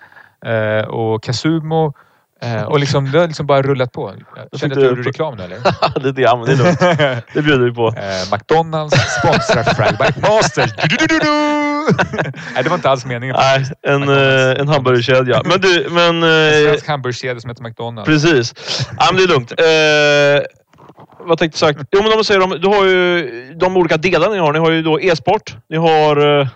[0.46, 1.94] eh, och Casumo.
[2.42, 4.14] Eh, och liksom, det har liksom bara rullat på.
[4.50, 6.12] Jag kände att du gjorde reklam nu eller?
[6.12, 7.24] det, ja, men det är lugnt.
[7.34, 7.88] Det bjuder vi på.
[7.88, 10.72] Eh, McDonalds sponsrar Fragback Masters.
[10.88, 11.30] Du, du, du.
[12.54, 13.36] Nej, det var inte alls meningen.
[13.38, 15.42] Nej, en, eh, en hamburgerkedja.
[15.44, 16.22] Men du, men...
[16.22, 18.06] En eh, svensk hamburgerkedja som heter McDonalds.
[18.08, 18.54] Precis.
[18.98, 19.52] Ja, men det är lugnt.
[19.52, 21.88] Eh, vad tänkte jag sagt?
[21.92, 24.52] Jo, men om man säger, de, du har ju de olika delarna ni har.
[24.52, 25.56] Ni har ju då e-sport.
[25.68, 26.48] Ni har...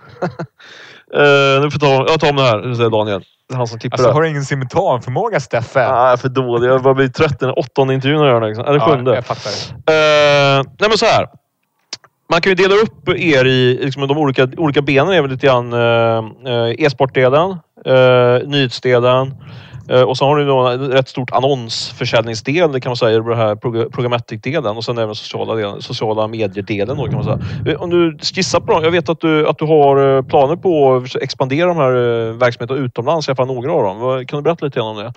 [1.15, 3.23] Eh, nu får ta, jag tar om det här, säger Daniel.
[3.53, 4.13] Han som klipper Alltså, det.
[4.13, 5.87] har du ingen simultanförmåga Steffe?
[5.87, 6.69] Ah, jag är för dålig.
[6.69, 7.39] Jag börjar bli trött.
[7.39, 8.47] Den åttonde intervjun jag gör.
[8.47, 8.65] Liksom.
[8.65, 9.11] Eller sjunde.
[9.11, 9.49] Ja, jag fattar.
[9.49, 11.27] Eh, nej men så här.
[12.31, 15.13] Man kan ju dela upp er i liksom, de olika, olika benen.
[15.13, 17.49] är väl lite grann eh, e-sportdelen,
[17.85, 19.33] eh, nyhetsdelen
[19.89, 23.35] Eh, och så har du då en rätt stort annonsförsäljningsdel det kan man säga, det
[23.35, 23.55] här
[23.89, 26.97] programmatic-delen och sen även sociala, delen, sociala medier-delen.
[26.97, 27.39] Då, kan man säga.
[27.65, 28.83] Eh, om du skissar på dem.
[28.83, 31.91] Jag vet att du, att du har eh, planer på att expandera de här
[32.31, 34.25] verksamheterna utomlands, i alla fall några av dem.
[34.25, 35.13] Kan du berätta lite grann om det?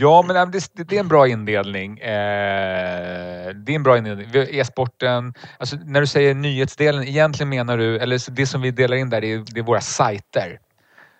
[0.00, 1.94] Ja, men det, det är en bra indelning.
[1.94, 4.26] Det är en bra indelning.
[4.34, 9.10] E-sporten, alltså när du säger nyhetsdelen, egentligen menar du, eller det som vi delar in
[9.10, 10.58] där, det är, det är våra sajter.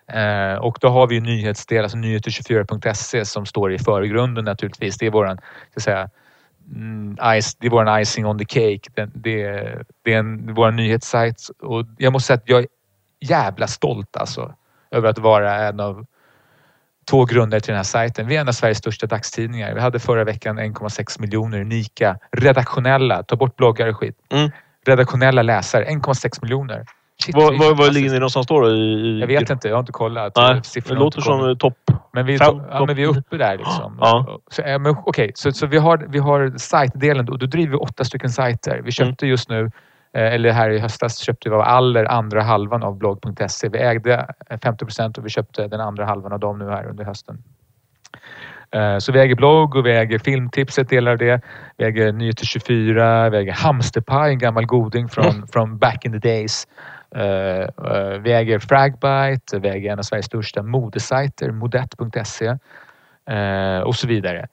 [0.07, 4.97] Eh, och då har vi ju nyhetsdel, alltså nyheter24.se som står i förgrunden naturligtvis.
[4.97, 5.37] Det är våran,
[5.71, 6.09] ska säga,
[6.75, 8.89] mm, ice, det är våran icing on the cake.
[8.95, 12.67] Det, det, är- det är en, vår nyhetssajt och jag måste säga att jag är
[13.19, 14.53] jävla stolt alltså
[14.91, 16.05] över att vara en av
[17.09, 18.27] två grundare till den här sajten.
[18.27, 19.73] Vi är en av Sveriges största dagstidningar.
[19.73, 24.17] Vi hade förra veckan 1,6 miljoner unika redaktionella, ta bort bloggar och skit.
[24.31, 24.51] Mm.
[24.85, 26.85] Redaktionella läsare, 1,6 miljoner.
[27.27, 27.93] Det var fantastiskt.
[27.93, 28.69] ligger ni någonstans då?
[28.69, 30.33] I, i, Jag vet inte, jag har inte kollat.
[30.35, 31.77] Nej, det Siffrorna har låter som topp.
[32.13, 33.97] Men vi, är fem- ja, men vi är uppe där liksom.
[34.01, 34.39] Ja.
[34.51, 37.77] Så, eh, men, Okej, så, så vi har, vi har sajtdelen och då driver vi
[37.77, 38.81] åtta stycken sajter.
[38.83, 39.71] Vi köpte just nu,
[40.13, 43.69] eh, eller här i höstas, köpte vi av Aller andra halvan av blogg.se.
[43.69, 46.85] Vi ägde eh, 50 procent och vi köpte den andra halvan av dem nu här
[46.89, 47.43] under hösten.
[48.71, 51.41] Eh, Så vi äger blogg och vi äger filmtipset, delar av det.
[51.77, 56.29] Vi äger Nyheter 24, vi äger Hamsterpaj, en gammal goding från, från back in the
[56.29, 56.67] days.
[57.15, 62.45] Eh, eh, Vi äger Fragbite, vi äger en av Sveriges största modesajter, modett.se
[63.29, 64.47] eh, och så vidare.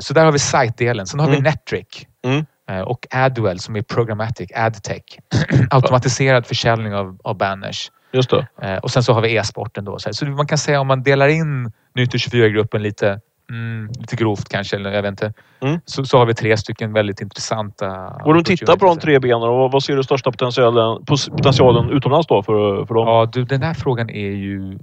[0.00, 1.06] Så där har vi sajtdelen.
[1.06, 1.44] Sen har vi Mm.
[1.44, 2.44] Netric Mm.
[2.86, 5.02] och Adwell som är programmatic, adtech.
[5.70, 7.90] Automatiserad försäljning av, av banners.
[8.12, 8.78] Just det.
[8.82, 9.98] Och sen så har vi e-sporten då.
[9.98, 14.76] Så man kan säga om man delar in Nyheter 24-gruppen lite, mm, lite grovt kanske,
[14.76, 15.32] eller jag vet inte.
[15.60, 15.80] Mm.
[15.84, 18.20] Så, så har vi tre stycken väldigt intressanta...
[18.24, 22.42] Och tittar på de tre benen och vad ser du största potentialen, potentialen utomlands då
[22.42, 23.06] för, för dem?
[23.06, 24.78] Ja, du, den där frågan är ju...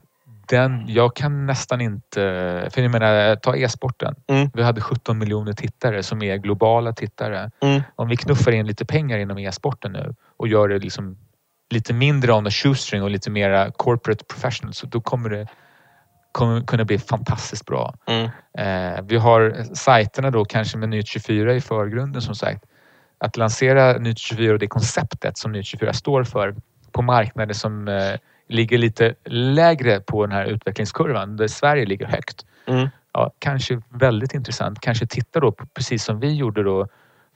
[0.49, 2.19] Den, jag kan nästan inte...
[2.73, 4.15] För jag menar, ta e-sporten.
[4.28, 4.49] Mm.
[4.54, 7.51] Vi hade 17 miljoner tittare som är globala tittare.
[7.62, 7.82] Mm.
[7.95, 11.17] Om vi knuffar in lite pengar inom e-sporten nu och gör det liksom
[11.69, 15.47] lite mindre on the shoestring och lite mera corporate professional så då kommer det
[16.36, 17.95] kommer kunna bli fantastiskt bra.
[18.08, 18.30] Mm.
[18.58, 22.63] Eh, vi har sajterna då kanske med Nytt 24 i förgrunden som sagt.
[23.17, 26.56] Att lansera Nytt 24 och det konceptet som Nytt 24 står för
[26.91, 28.13] på marknader som eh,
[28.48, 32.45] ligger lite lägre på den här utvecklingskurvan där Sverige ligger högt.
[32.67, 32.89] Mm.
[33.13, 34.80] Ja, kanske väldigt intressant.
[34.80, 36.88] Kanske titta då på, precis som vi gjorde då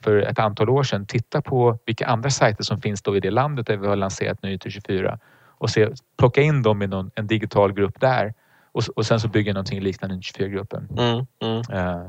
[0.04, 1.06] för ett antal år sedan.
[1.06, 4.44] Titta på vilka andra sajter som finns då i det landet där vi har lanserat
[4.44, 8.34] Nyheter 24 och se, plocka in dem i någon, en digital grupp där
[8.72, 10.88] och, och sen så bygga någonting liknande 24-gruppen.
[10.98, 11.26] Mm.
[11.42, 11.62] Mm.
[11.72, 12.08] Eh,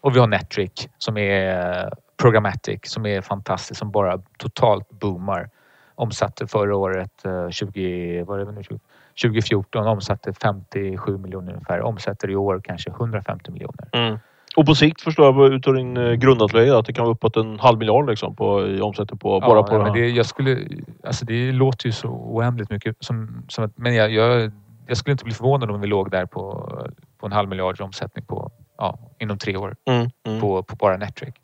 [0.00, 5.50] och vi har Netric som är eh, programmatic som är fantastiskt som bara totalt boomar.
[5.94, 8.78] Omsatte förra året, eh, 20, vad är det nu, 20
[9.22, 11.80] 2014, omsatte 57 miljoner ungefär.
[11.80, 13.88] Omsätter i år kanske 150 miljoner.
[13.92, 14.18] Mm.
[14.56, 17.58] Och på sikt förstår jag utav din eh, grundatlöja att det kan vara uppåt en
[17.58, 20.58] halv miljard liksom på, i omsättning på, bara ja, på ja, det, jag skulle,
[21.04, 22.96] alltså det låter ju så oändligt mycket.
[23.00, 24.52] Som, som att, men jag, jag,
[24.90, 26.70] jag skulle inte bli förvånad om vi låg där på,
[27.18, 30.10] på en halv miljards omsättning på, ja, inom tre år Mm.
[30.26, 30.40] Mm.
[30.40, 31.34] på, på bara Netric.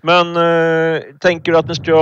[0.00, 1.92] Men eh, tänker du att ni ska...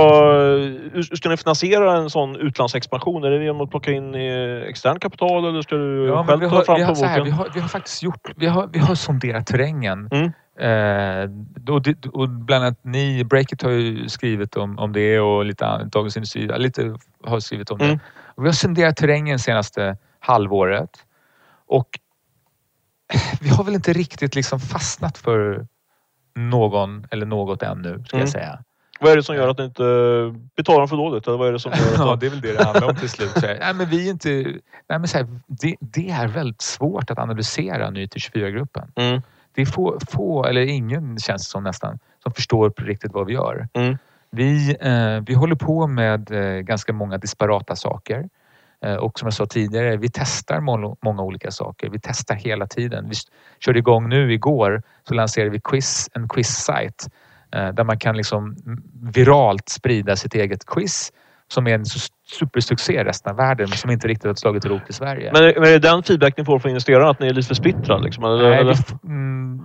[0.93, 3.23] Hur ska ni finansiera en sån utlandsexpansion?
[3.23, 6.49] Är det genom att plocka in eh, extern kapital eller ska du Ja, själv vi,
[6.49, 8.69] ta har, fram vi, har, så här, vi, har, vi har faktiskt gjort, vi har,
[8.73, 10.09] vi har sonderat terrängen.
[10.11, 10.31] Mm.
[10.59, 11.29] Eh,
[11.73, 15.89] och, det, och bland annat ni, Breakit har ju skrivit om, om det och lite
[15.91, 17.85] Dagens Industri lite har skrivit om det.
[17.85, 17.99] Mm.
[18.35, 21.05] Och vi har sonderat terrängen senaste halvåret
[21.67, 21.99] och
[23.41, 25.67] vi har väl inte riktigt liksom fastnat för
[26.35, 28.25] någon eller något ännu, ska Mm.
[28.25, 28.63] jag säga.
[28.99, 29.83] Vad är det som gör att ni inte
[30.55, 31.27] betalar för dåligt?
[31.27, 31.97] Eller vad är det som gör att...
[31.97, 33.31] Ja, det är väl det det handlar om till slut.
[33.41, 34.29] Nej, men vi är inte,
[34.89, 38.91] nej, men så här, det, det är väldigt svårt att analysera ny till 24-gruppen.
[38.95, 39.21] Mm.
[39.55, 43.25] Det är få, få, eller ingen känns det som nästan, som förstår på riktigt vad
[43.27, 43.67] vi gör.
[43.73, 43.97] Mm.
[44.31, 48.29] Vi, eh, vi håller på med eh, ganska många disparata saker.
[48.85, 50.59] Eh, och som jag sa tidigare, vi testar
[51.03, 51.89] många, olika saker.
[51.89, 53.09] Vi testar hela tiden.
[53.09, 53.15] Vi
[53.59, 57.07] körde igång nu igår så lanserade vi quiz, en quiz-sajt
[57.55, 58.55] eh, där man kan liksom
[59.13, 61.11] viralt sprida sitt eget quiz
[61.47, 61.85] som är en
[62.39, 65.31] supersuccé i resten av världen men som inte riktigt har slagit rot i Sverige.
[65.33, 67.09] Men, men är det den feedback ni får från investerarna?
[67.09, 68.03] Att ni är lite för splittrad?
[68.03, 68.75] Liksom, Nej, vi, eller?
[69.03, 69.61] mm,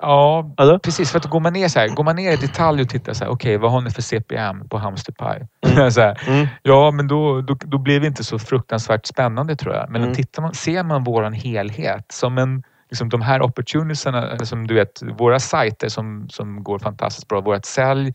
[0.00, 0.78] ja, Eller?
[0.78, 1.10] precis.
[1.10, 3.24] För att går man ner så här, går man ner i detalj och tittar så
[3.24, 5.46] här, okej, vad har ni för CPM på hamsterpaj?
[5.92, 6.46] så här, Mm.
[6.62, 9.90] ja, men då, då, då blir det inte så fruktansvärt spännande tror jag.
[9.90, 10.14] Men Mm.
[10.14, 15.02] tittar man, ser man våran helhet som en Liksom de här opportunitiesarna, som du vet,
[15.18, 17.40] våra sajter som, som går fantastiskt bra.
[17.40, 18.12] Vårt sälj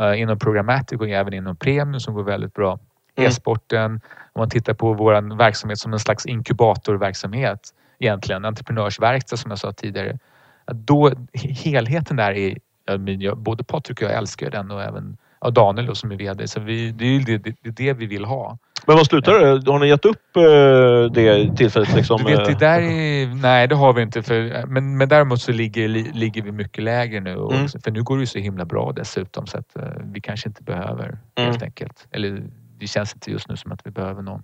[0.00, 2.78] eh, inom programmatic och även inom premium som går väldigt bra.
[3.16, 3.28] Mm.
[3.28, 4.00] E-sporten,
[4.32, 7.60] om man tittar på vår verksamhet som en slags inkubatorverksamhet
[7.98, 10.18] egentligen, entreprenörsverkstad som jag sa tidigare.
[10.74, 12.58] Då, helheten där är,
[13.20, 16.48] jag, både Patrik och jag älskar den och även ja, Daniel då, som är VD.
[16.48, 18.58] Så vi, det är ju det, det, det, det vi vill ha.
[18.86, 19.70] Men vad slutar det?
[19.72, 21.94] Har ni gett upp eh, det tillfället?
[21.94, 22.58] Liksom, Du vet, det eh?
[22.58, 24.22] där är, nej, det har vi inte.
[24.22, 27.36] För, men, men däremot så ligger, li, ligger vi mycket lägre nu.
[27.36, 27.68] Och, Mm.
[27.68, 30.62] För nu går det ju så himla bra dessutom så att eh, vi kanske inte
[30.62, 31.50] behöver Mm.
[31.50, 32.06] helt enkelt.
[32.10, 32.42] Eller
[32.78, 34.42] det känns inte just nu som att vi behöver någon.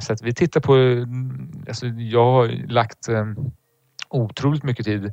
[0.00, 0.74] Så att vi tittar på...
[0.74, 3.08] mm, Alltså jag har lagt
[4.12, 5.12] otroligt mycket tid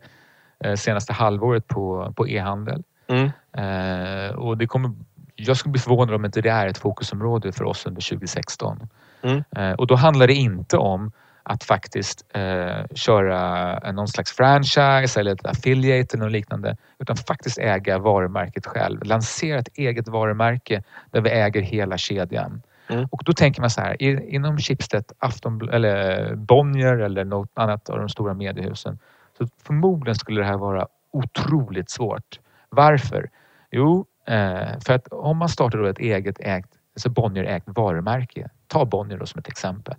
[0.64, 2.84] eh, senaste halvåret på, på e-handel.
[3.08, 3.32] Mm.
[3.58, 4.92] Eh, och det kommer,
[5.36, 8.88] jag skulle bli förvånad om inte det är ett fokusområde för oss under 2016.
[9.22, 9.44] Mm.
[9.56, 11.12] Eh, och då handlar det inte om
[11.44, 16.78] att faktiskt eh, köra någon slags franchise eller ett affiliate eller något liknande.
[17.00, 19.04] Utan faktiskt äga varumärket själv.
[19.04, 22.62] Lansera ett eget varumärke där vi äger hela kedjan.
[22.90, 23.08] Mm.
[23.12, 28.00] Och då tänker man så här, inom Schibsted, Afton, eller Bonnier eller något annat av
[28.00, 29.00] de stora mediehusen.
[29.38, 32.40] Så förmodligen skulle det här vara otroligt svårt.
[32.70, 33.30] Varför?
[33.72, 38.50] Jo, eh, för att om man startar då ett eget ägt, alltså Bonnier ägt varumärke.
[38.68, 39.96] Ta Bonnier då som ett exempel.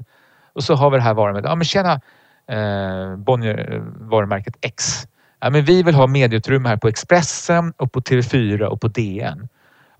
[0.53, 1.49] Och så har vi det här varumärket.
[1.49, 2.01] Ja men tjena
[2.47, 5.07] eh, Bonnier eh, varumärket X.
[5.41, 9.49] Ja, men vi vill ha medieutrymme här på Expressen och på TV4 och på DN.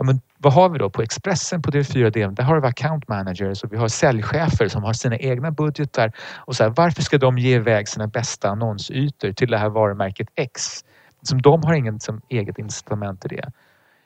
[0.01, 2.35] Ja, men vad har vi då på Expressen, på TV4 och DN?
[2.35, 6.13] Där har vi account managers och vi har säljchefer som har sina egna budgetar.
[6.37, 10.29] Och så här, varför ska de ge iväg sina bästa annonsytor till det här varumärket
[10.35, 10.85] X?
[11.23, 13.51] Som de har ingen som eget incitament till det.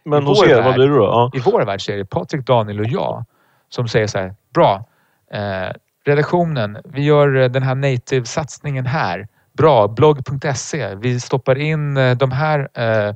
[0.04, 1.04] Men i hos er, vad värld- blir det då?
[1.04, 1.30] Ja.
[1.34, 3.24] I vår värld så är det Patrik, Daniel och jag
[3.68, 4.84] som säger så här, bra,
[5.32, 5.72] eh,
[6.04, 9.28] redaktionen, vi gör eh, den här native-satsningen här.
[9.52, 13.14] Bra, blogg.se, vi stoppar in eh, de här eh,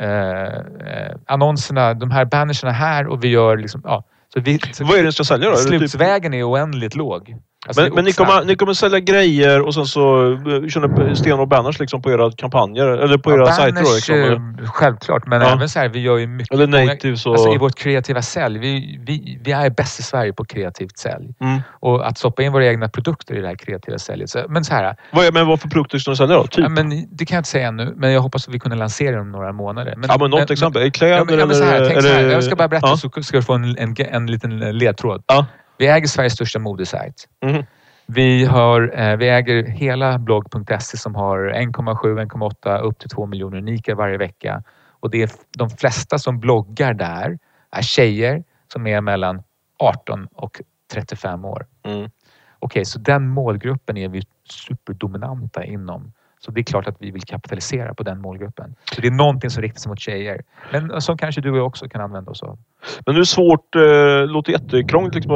[0.00, 0.56] eh,
[0.92, 4.04] eh, annonserna, de här bannerserna här och vi gör liksom, ja.
[4.34, 5.56] Så vi, så Vad är det ni ska sälja då?
[5.56, 7.36] Typ- Slutsvägen är oändligt låg.
[7.68, 11.16] Alltså, Men, men ni, kommer, ni kommer sälja grejer och sen så eh, kör ni
[11.16, 12.86] sten och banners liksom på era kampanjer?
[12.86, 13.74] Eller på era Ja, sajter då?
[13.84, 14.66] banners, Liksom, eller?
[14.66, 15.52] Självklart, men Ja.
[15.52, 16.54] även så här, vi gör ju mycket...
[16.54, 17.32] eller många- natives och...
[17.32, 18.58] Alltså i vårt kreativa sälj.
[18.58, 21.34] Vi, vi, vi är bäst i Sverige på kreativt sälj.
[21.40, 21.60] mm.
[21.80, 24.30] Och att stoppa in våra egna produkter i det här kreativa säljet.
[24.30, 26.46] Så, men så här, vad, är- men vad för produkter ska ni sälja då?
[26.46, 26.62] Typ?
[26.62, 29.16] ja, men det kan jag inte säga ännu, men jag hoppas att vi kunna lansera
[29.16, 29.94] dem om några månader.
[29.96, 30.80] Men, ja, men något exempel.
[30.82, 31.88] Är det kläder Ja, men, ja, men så här, eller...
[31.90, 32.96] tänk så här, eller- jag ska bara berätta Ja.
[32.96, 35.22] så ska du få en, en, en liten ledtråd.
[35.26, 35.46] Ja.
[35.78, 37.28] Vi äger Sveriges största modesajt.
[37.44, 37.64] Mhm.
[38.06, 43.58] Vi, har, eh, vi äger hela blogg.se som har 1,7, 1,8 upp till 2 miljoner
[43.58, 44.62] unika varje vecka.
[45.00, 47.38] Och det är de flesta som bloggar där
[47.70, 49.42] är tjejer som är mellan
[49.78, 50.60] 18 och
[50.92, 51.66] 35 år.
[51.82, 52.10] Mm.
[52.58, 56.12] Okej, så den målgruppen är vi superdominanta inom.
[56.40, 58.74] Så det är klart att vi vill kapitalisera på den målgruppen.
[58.94, 60.42] Så det är någonting som riktar sig mot tjejer.
[60.72, 62.58] Men som kanske du och jag också kan använda oss av.
[63.06, 65.34] Men det är svårt, eh, det låter jättekrångligt liksom,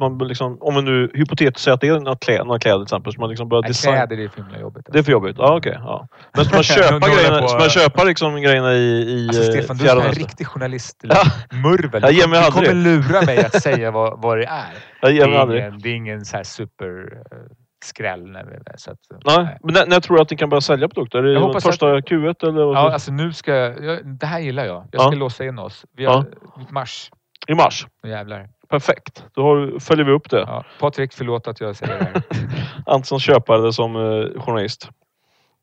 [0.00, 2.82] man liksom, om man nu hypotetiskt säger att det är några kläder, några kläder till
[2.82, 3.96] exempel, så man liksom börjar Nej, designa.
[3.96, 4.86] Kläder det är för himla jobbigt.
[4.92, 5.36] Det är för jobbigt?
[5.38, 5.76] Ja, okej.
[5.78, 6.08] ja.
[6.36, 9.48] Men ska man köpa grejerna, på- ska man köpa liksom grejerna i, i Alltså eh,
[9.50, 10.96] Stefan, du är en riktig journalist.
[11.08, 11.22] Ja.
[11.50, 12.70] Du aldrig.
[12.70, 14.72] kommer lura mig att säga vad, vad det är.
[15.00, 15.60] Jag Det ger mig är aldrig.
[15.60, 17.38] ingen, det är ingen så här super eh,
[17.84, 18.38] skräll.
[18.50, 21.18] Vi, så att, Nej, men när, när tror du att ni kan börja sälja produkter?
[21.18, 22.64] Är det Jag hoppas första Q1 eller?
[22.64, 22.76] vad?
[22.76, 24.88] Ja, alltså nu ska jag, det här gillar jag.
[24.92, 25.18] Jag ska Ja.
[25.18, 25.84] låsa in oss.
[25.96, 26.24] Vi har
[26.70, 27.10] mars.
[27.48, 27.86] I mars?
[28.02, 28.48] Nu jävlar.
[28.68, 29.24] Perfekt.
[29.34, 30.40] Då har, följer vi upp det.
[30.40, 30.64] Ja.
[30.80, 32.22] Patrik, förlåt att jag säger det här.
[32.86, 34.88] Antingen som köpare eller som eh, journalist.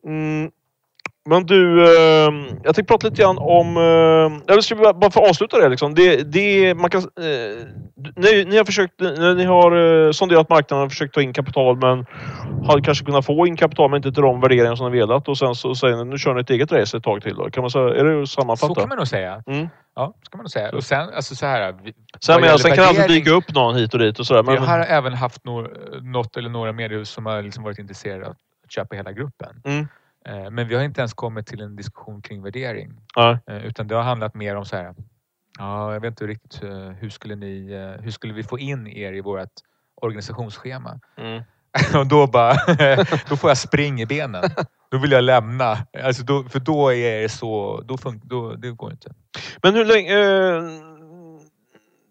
[0.06, 0.52] Mm.
[1.30, 2.32] Men du, eh,
[2.64, 3.78] jag tänkte prata lite grann om...
[3.78, 5.96] Eh, jag skulle bara, att avsluta det liksom.
[5.96, 7.68] Det, det, man kan, eh,
[8.16, 8.94] ni, ni har försökt,
[9.38, 9.72] ni har
[10.06, 12.06] eh, sonderat marknaden och försökt ta in kapital men
[12.66, 15.38] har kanske kunnat få in kapital men inte till de värderingar som ni velat och
[15.38, 17.36] sen så säger ni nu kör ni ett eget race ett tag till.
[17.36, 17.50] Då.
[17.50, 18.74] Kan man säga, är det att sammanfatta?
[18.74, 19.44] Så kan man nog säga.
[19.48, 19.70] Mm.
[19.96, 20.72] Ja, ska man nog säga.
[20.72, 21.76] Och sen, alltså så här.
[22.26, 24.44] Sen, men, sen kan det alltid dyka upp någon hit och dit och sådär.
[24.44, 25.70] Men, har även haft några,
[26.02, 28.32] något eller några mediehus som har liksom varit intresserade av
[28.66, 29.62] att köpa hela gruppen.
[29.66, 29.88] Mm.
[30.26, 32.94] Eh, Men vi har inte ens kommit till en diskussion kring värdering.
[33.16, 33.38] Nej.
[33.48, 34.96] Eh, Utan det har handlat mer om så här.
[35.60, 39.14] Ja, jag vet inte riktigt eh, hur skulle ni, hur skulle vi få in er
[39.14, 39.50] i vårt
[40.02, 41.00] organisationsschema?
[41.18, 41.44] Mm.
[42.00, 42.54] Och då bara,
[43.30, 44.44] då får jag spring i benen.
[44.92, 45.78] Då vill jag lämna.
[46.04, 49.12] Alltså då, för då är det så, då, fun- då det går inte.
[49.64, 50.20] Men hur länge...
[50.20, 50.89] Eh,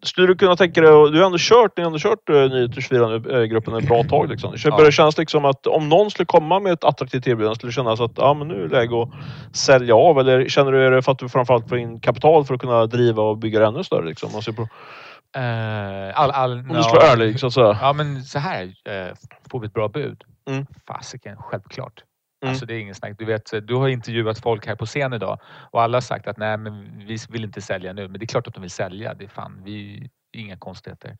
[0.03, 2.81] skulle du kunna tänka dig, du har ändå kört, ni har ändå kört eh, Nyheter
[2.81, 4.29] 24-gruppen ett bra tag.
[4.29, 4.51] Liksom.
[4.51, 4.77] Det Ja.
[4.77, 7.99] börjar kännas liksom att om någon skulle komma med ett attraktivt erbjudande skulle det kännas
[7.99, 9.09] att ja, men nu är det läge att
[9.57, 10.19] sälja av.
[10.19, 12.85] Eller känner du är det för att du framförallt får in kapital för att kunna
[12.85, 14.05] driva och bygga det ännu större?
[14.05, 14.27] Liksom?
[14.27, 14.67] Om man ser på,
[15.37, 17.77] Eh, all, all, om du ska vara ärlig så att säga.
[17.81, 19.15] Ja men så här, eh,
[19.51, 20.23] får vi ett bra bud?
[20.49, 20.65] Mm.
[20.87, 22.03] Fasiken, självklart.
[22.41, 22.51] Mm.
[22.51, 23.15] Alltså det är ingen snack.
[23.17, 25.39] Du, vet, du har intervjuat folk här på scen idag
[25.71, 28.07] och alla har sagt att nej men vi vill inte sälja nu.
[28.07, 29.13] Men det är klart att de vill sälja.
[29.13, 31.17] Det är fan, vi, inga konstigheter.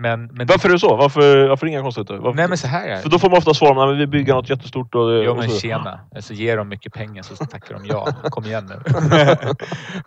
[0.00, 0.96] Men, men Varför är det så?
[0.96, 2.14] Varför, varför inga konstigheter?
[2.14, 2.36] Varför?
[2.36, 4.50] Nej men så här är För då får man ofta svara att vi bygger något
[4.50, 4.94] jättestort.
[4.94, 5.60] Och, Jo och men så.
[5.60, 6.00] tjena.
[6.14, 8.08] Alltså, ge dem mycket pengar så tackar de ja.
[8.30, 8.82] Kom igen nu.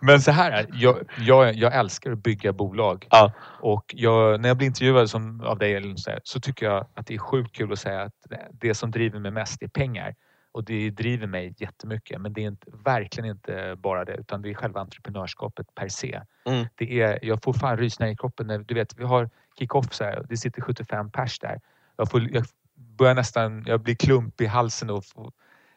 [0.00, 3.06] men så här är jag, jag, jag älskar att bygga bolag.
[3.10, 3.32] Ja.
[3.60, 7.06] Och jag, när jag blir intervjuad som, av dig så, här, så tycker jag att
[7.06, 8.14] det är sjukt kul att säga att
[8.52, 10.14] det som driver mig mest är pengar.
[10.52, 12.20] Och det driver mig jättemycket.
[12.20, 16.20] Men det är inte, verkligen inte bara det utan det är själva entreprenörskapet per se.
[16.44, 16.66] Mm.
[16.74, 18.46] Det är, jag får fan rysningar i kroppen.
[18.46, 21.60] När, du vet, vi har kick-off så här, och det sitter 75 pers där.
[21.96, 25.32] Jag, får, jag börjar nästan, jag blir klump i halsen och får,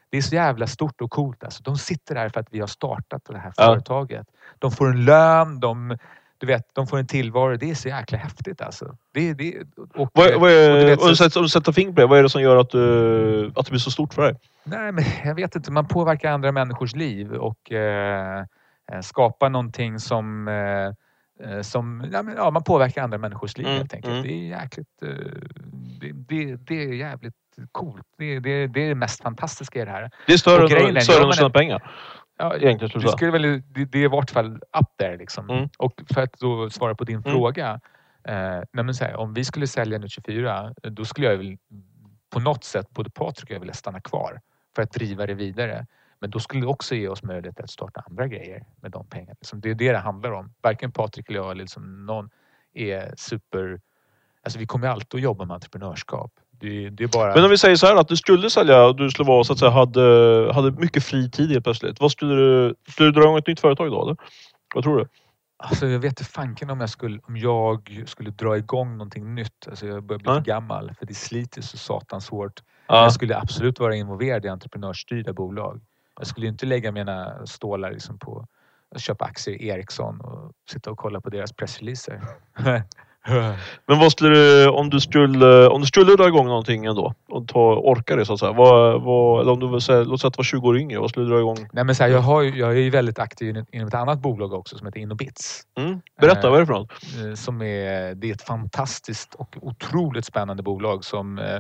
[0.10, 1.44] det är så jävla stort och coolt.
[1.44, 1.64] Alltså.
[1.64, 3.64] De sitter där för att vi har startat det här Ja.
[3.66, 4.28] företaget.
[4.60, 5.98] De får en lön, de,
[6.44, 7.58] du vet, de får en tillvaro.
[7.58, 8.98] Det är så jäkla häftigt alltså.
[9.14, 9.58] Det, det,
[9.96, 11.08] och, Vad, vad och du är, vet, om,
[11.42, 13.80] du sätter, fingret på det, vad är det som gör att, du, att det blir
[13.80, 14.36] så stort för dig?
[14.64, 15.72] Nej, men jag vet inte.
[15.72, 18.40] Man påverkar andra människors liv och eh,
[18.92, 20.48] eh, skapar någonting som...
[20.48, 24.12] Eh, eh, som ja, men, ja, man påverkar andra människors liv Mm, helt enkelt.
[24.14, 24.24] mm.
[24.24, 25.02] Det är jäkligt...
[25.02, 25.10] Eh,
[26.02, 27.34] det, det, det är jävligt
[27.72, 28.08] coolt.
[28.18, 30.10] Det, det, det är det mest fantastiska i det här.
[30.28, 31.92] Det är större, än, att tjäna en- pengar.
[32.38, 35.50] Ja, Egentligen skulle det, skulle väl, det, det är i vart fall up there liksom.
[35.50, 35.70] Mm.
[35.78, 37.32] Och för att då svara på din Mm.
[37.32, 37.80] fråga.
[38.28, 38.62] Eh,
[39.02, 41.58] här, om vi skulle sälja nu 24 då skulle jag väl
[42.30, 44.42] på något sätt, både Patrik och jag vilja stanna kvar
[44.76, 45.88] för att driva det vidare.
[46.20, 49.36] Men då skulle det också ge oss möjlighet att starta andra grejer med de pengarna.
[49.42, 50.54] Liksom, det är det det handlar om.
[50.62, 52.30] Varken Patrik eller jag eller liksom någon
[52.74, 53.82] är super...
[54.44, 56.32] Alltså vi kommer alltid att jobba med entreprenörskap.
[56.64, 57.36] Det, det är bara...
[57.36, 59.54] Men om vi säger så här att du skulle sälja och du skulle vara så
[59.54, 60.02] att säga hade,
[60.54, 62.00] hade mycket fri tid helt plötsligt.
[62.02, 64.18] Vad skulle du, skulle du dra igång ett nytt företag då eller?
[64.76, 65.08] Vad tror du?
[65.58, 69.68] Alltså jag vet inte fanken om jag skulle, om jag skulle dra igång någonting nytt.
[69.70, 70.36] Alltså jag börjar bli Ja.
[70.36, 72.64] för gammal för det sliter så satans hårt.
[72.88, 73.04] Ja.
[73.04, 75.82] Jag skulle absolut vara involverad i entreprenörsstyrda bolag.
[76.18, 78.48] Jag skulle inte lägga mina stålar liksom på
[78.96, 82.22] att köpa aktier i Ericsson och sitta och kolla på deras pressreleaser.
[83.88, 87.48] Men vad skulle du, om du skulle, om du skulle dra igång någonting ändå och
[87.48, 88.52] ta, orka det så att säga.
[88.52, 91.00] Vad, vad, eller om du vill säga, låt säga att du var 20 år yngre,
[91.00, 91.58] vad skulle du dra igång?
[91.74, 94.54] Nej, men så här, jag, har, jag är ju väldigt aktiv inom- ett annat bolag
[94.54, 95.62] också som heter Innobits.
[95.78, 96.02] Mm.
[96.22, 96.92] Berätta, Eh, vad är det för något?
[97.30, 101.60] eh, som är, det är ett fantastiskt och otroligt spännande bolag som eh,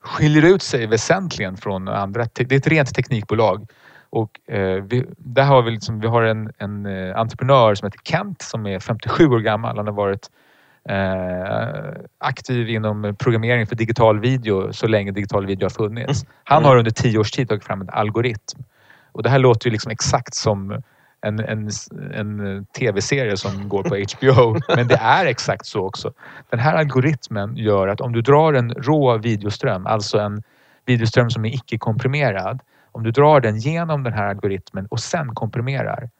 [0.00, 2.26] skiljer ut sig väsentligen från andra.
[2.34, 3.70] Det är ett rent teknikbolag.
[4.10, 8.00] Och, eh, vi, där har vi, liksom, vi har en, en eh, entreprenör som heter
[8.04, 9.76] Kent som är 57 år gammal.
[9.76, 10.30] Han har varit
[10.88, 16.24] eh, aktiv inom programmering för digital video så länge digital video har funnits.
[16.44, 18.62] Han har under tio års tid tagit fram en algoritm.
[19.12, 20.82] Och det här låter ju liksom exakt som
[21.20, 21.70] en, en,
[22.14, 24.58] en tv-serie som går på HBO.
[24.76, 26.12] Men det är exakt så också.
[26.50, 30.42] Den här algoritmen gör att om du drar en rå videoström, alltså en
[30.86, 32.60] videoström som är icke-komprimerad.
[32.96, 36.10] Om du drar den genom den här algoritmen och sen komprimerar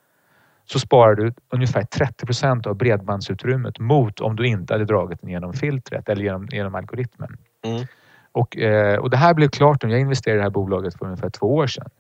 [0.65, 5.31] så sparar du ungefär 30 procent av bredbandsutrymmet mot om du inte hade dragit den
[5.31, 7.37] genom filtret eller genom, genom algoritmen.
[7.65, 7.87] Mm.
[8.33, 9.91] Och, eh, och det här blev klart nu.
[9.91, 11.91] Jag investerade i det här bolaget för ungefär två år sedan.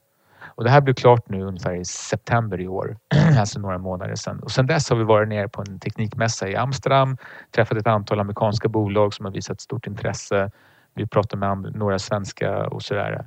[0.45, 2.97] Och det här blev klart nu ungefär i september i år,
[3.39, 4.41] alltså några månader sedan.
[4.41, 7.17] Och sedan dess har vi varit nere på en teknikmässa i Amsterdam,
[7.55, 10.51] träffat ett antal amerikanska bolag som har visat stort intresse.
[10.95, 13.27] Vi pratar med några svenska och sådär.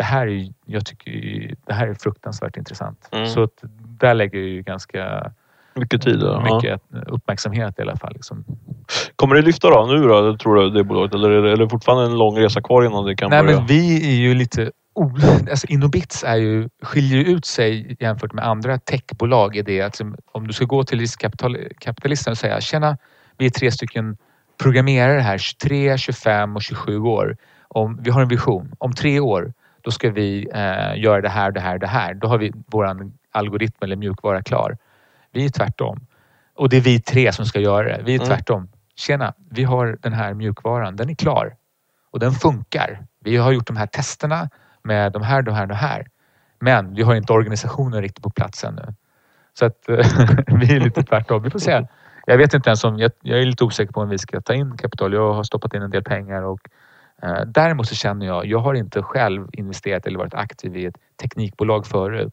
[0.00, 1.10] Det här är, jag tycker,
[1.66, 3.08] det här är fruktansvärt intressant.
[3.12, 3.26] Mm.
[3.26, 3.64] Så att
[4.00, 5.32] där lägger jag ju ganska
[5.74, 6.20] Mycket tid.
[6.22, 6.54] Ja.
[6.54, 8.12] mycket uppmärksamhet i alla fall.
[8.12, 8.44] Liksom.
[9.16, 11.14] Kommer det lyfta då nu då, tror du, det bolaget?
[11.14, 13.42] Eller är det, eller är det fortfarande en lång resa kvar innan det kan Nej,
[13.42, 13.56] börja?
[13.56, 14.70] men vi är ju lite
[15.50, 20.00] alltså Innobits är ju, skiljer ut sig jämfört med andra techbolag i det att
[20.32, 22.98] om du ska gå till riskkapitalisten och säga tjena,
[23.38, 24.16] vi är tre stycken
[24.62, 27.36] programmerare här, 23, 25 och 27 år.
[27.68, 28.72] Om, vi har en vision.
[28.78, 32.14] Om tre år då ska vi eh, göra det här, det här, det här.
[32.14, 34.76] Då har vi våran algoritm eller mjukvara klar.
[35.32, 36.06] Vi är tvärtom.
[36.54, 38.02] Och det är vi tre som ska göra det.
[38.04, 38.28] Vi är Mm.
[38.28, 38.68] tvärtom.
[38.96, 40.96] Tjena, vi har den här mjukvaran.
[40.96, 41.56] Den är klar.
[42.10, 43.06] Och den funkar.
[43.24, 44.48] Vi har gjort de här testerna
[44.82, 46.06] med de här, de här, de här.
[46.60, 48.94] Men vi har inte organisationen riktigt på plats ännu.
[49.58, 49.76] Så att
[50.46, 51.42] vi är lite tvärtom.
[51.42, 51.86] Vi får se.
[52.26, 54.54] Jag vet inte ens om, jag, jag är lite osäker på om vi ska ta
[54.54, 55.12] in kapital.
[55.12, 56.60] Jag har stoppat in en del pengar och
[57.46, 61.86] däremot så känner jag, jag har inte själv investerat eller varit aktiv i ett teknikbolag
[61.86, 62.32] förut.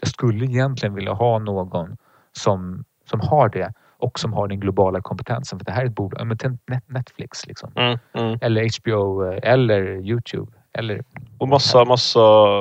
[0.00, 1.96] Jag skulle egentligen vilja ha någon
[2.32, 5.58] som, som har det och som har den globala kompetensen.
[5.58, 6.38] För det här är ett bolag,
[6.86, 7.72] Netflix liksom.
[7.76, 8.38] Mm, mm.
[8.40, 10.52] Eller HBO eh, eller Youtube.
[10.78, 11.02] Eller,
[11.38, 12.20] Och massa, massa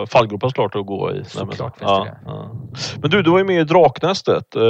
[0.10, 1.24] fallgropar såklart att gå i.
[1.24, 2.50] Såklart Nej, men, finns det ja, ja.
[3.02, 4.62] men du, du var ju med i Draknästet eh,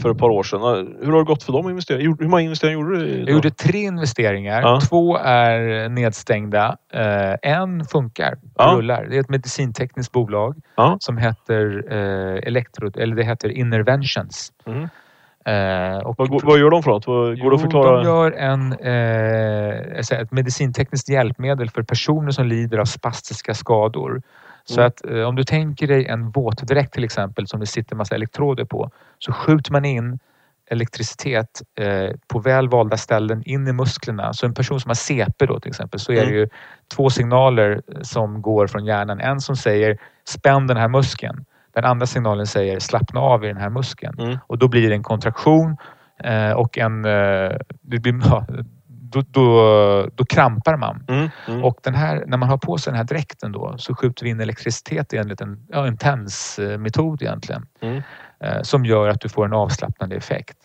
[0.00, 0.60] för ett par år sedan.
[1.02, 2.04] Hur har det gått för dem investeringar?
[2.04, 3.06] Gjorde- Hur många investeringar gjorde du?
[3.06, 4.62] i Jag gjorde tre investeringar.
[4.62, 4.80] Ja.
[4.88, 6.76] Två är nedstängda.
[6.92, 8.38] Eh, en funkar
[8.76, 9.06] rullar.
[9.10, 10.56] Det är ett medicintekniskt bolag
[11.00, 14.52] som heter eh, Electro, eller det heter Interventions.
[14.66, 14.88] Mhm.
[15.44, 17.06] Eh, och Vad, vad gör de för något?
[17.06, 17.96] Vad, går det att Jo, förklara?
[17.96, 24.22] De gör en, eh, ett medicintekniskt hjälpmedel för personer som lider av spastiska skador.
[24.64, 24.86] Så Mm.
[24.86, 28.64] att eh, om du tänker dig en våtdräkt till exempel som det sitter massa elektroder
[28.64, 30.18] på så skjuter man in
[30.70, 34.32] elektricitet eh, på väl valda ställen in i musklerna.
[34.32, 36.34] Så en person som har CP då till exempel så är det Mm.
[36.34, 36.48] ju
[36.96, 39.20] två signaler som går från hjärnan.
[39.20, 41.44] En som säger spänn den här muskeln.
[41.74, 44.18] Den andra signalen säger slappna av i den här muskeln.
[44.18, 44.38] Mm.
[44.46, 45.76] Och då blir det en kontraktion
[46.24, 47.04] eh, och en...
[47.04, 48.12] Eh, det blir,
[48.86, 51.04] då, då, då krampar man.
[51.08, 51.28] Mm.
[51.48, 51.64] Mm.
[51.64, 54.30] Och den här, när man har på sig den här dräkten då så skjuter vi
[54.30, 57.66] in elektricitet enligt en, ja, en tensmetod egentligen.
[57.80, 58.02] Mm.
[58.40, 60.56] Eh, som gör att du får en avslappnande effekt.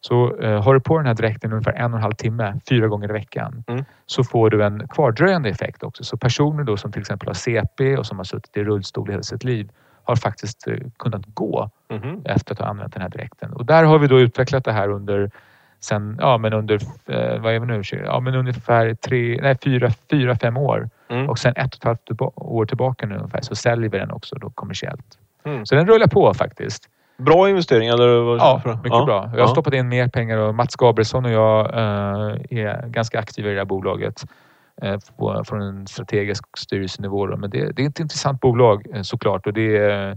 [0.00, 2.86] Så eh, har du på den här dräkten ungefär en och en halv timme, fyra
[2.88, 3.84] gånger i veckan, Mm.
[4.06, 6.04] så får du en kvardröjande effekt också.
[6.04, 9.22] Så personer då som till exempel har CP och som har suttit i rullstol hela
[9.22, 9.70] sitt liv
[10.10, 12.22] har faktiskt eh, kunnat gå Mhm.
[12.24, 13.52] efter att ha använt den här dräkten.
[13.52, 15.30] Och där har vi då utvecklat det här under
[15.80, 16.74] sen, ja men under,
[17.06, 20.88] eh, vad är vi nu, ja men ungefär tre, nej fyra, fyra, fem år.
[21.08, 21.28] Mm.
[21.30, 24.36] Och sen ett och ett halvt år tillbaka nu ungefär så säljer vi den också
[24.36, 25.18] då kommersiellt.
[25.44, 25.66] Mm.
[25.66, 26.88] Så den rullar på faktiskt.
[27.16, 28.36] Bra investering eller?
[28.36, 29.04] Ja, mycket ja.
[29.04, 29.22] bra.
[29.22, 29.46] Jag har Ja.
[29.48, 33.58] stoppat in mer pengar och Mats Gabrielsson och jag eh, är ganska aktiva i det
[33.60, 34.24] här bolaget.
[34.82, 37.26] Eh, På, från en strategisk styrelsenivå.
[37.26, 37.36] Då.
[37.36, 39.46] Men det, det är ett intressant bolag eh, såklart.
[39.46, 40.10] Och det är,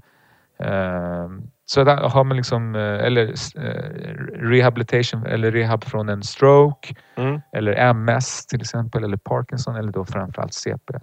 [0.60, 1.30] eh,
[1.66, 7.42] så där har man liksom, eller eh, rehabilitation eller rehab från en stroke Mm.
[7.52, 10.94] eller MS till exempel eller Parkinson eller då framförallt CP.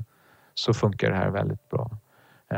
[0.54, 1.90] Så funkar det här väldigt bra.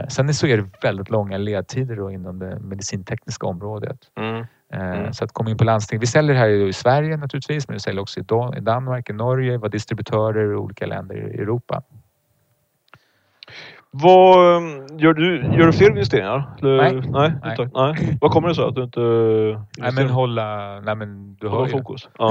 [0.08, 3.98] Sen så är det väldigt långa ledtider då inom det medicintekniska området.
[4.16, 4.46] Mm.
[4.72, 5.12] Eh, Mm.
[5.12, 6.00] Så att komma in på landsting.
[6.00, 9.12] Vi säljer här i Sverige naturligtvis men vi säljer också i Dan- i Danmark, i
[9.12, 11.82] Norge, var distributörer i olika länder i Europa.
[13.90, 15.36] Vad um, gör du?
[15.36, 16.56] Gör du fler investeringar?
[16.58, 16.76] Eller?
[16.76, 16.92] Nej.
[17.10, 17.32] Nej.
[17.42, 17.50] Nej.
[17.60, 18.18] inte- nej.
[18.20, 19.92] Vad kommer det sig att du inte Nej investerar?
[19.92, 20.80] men hålla...
[20.80, 22.08] Nej men du Hålla fokus?
[22.18, 22.26] Ja.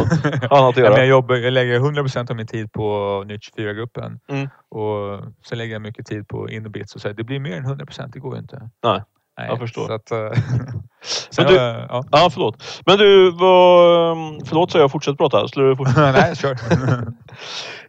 [0.50, 0.98] Annat att göra?
[0.98, 4.20] jag, jobbar, jag lägger 100% av min tid på Nytt 24-gruppen.
[4.28, 4.50] Mm.
[4.70, 7.10] Och så lägger jag mycket tid på Innobits och så.
[7.14, 8.70] Det blir mer än 100%, det går ju inte.
[8.84, 9.02] Nej,
[9.38, 9.88] Nej, jag förstår.
[9.88, 10.18] Så att, eh,
[11.38, 12.04] Men du- jag- ja.
[12.12, 12.82] Ja, förlåt.
[12.86, 14.18] Men du, vad,
[14.48, 15.48] förlåt så jag fortsätter prata.
[15.48, 16.12] Skulle du fortsätta?
[16.22, 16.58] Nej, kör.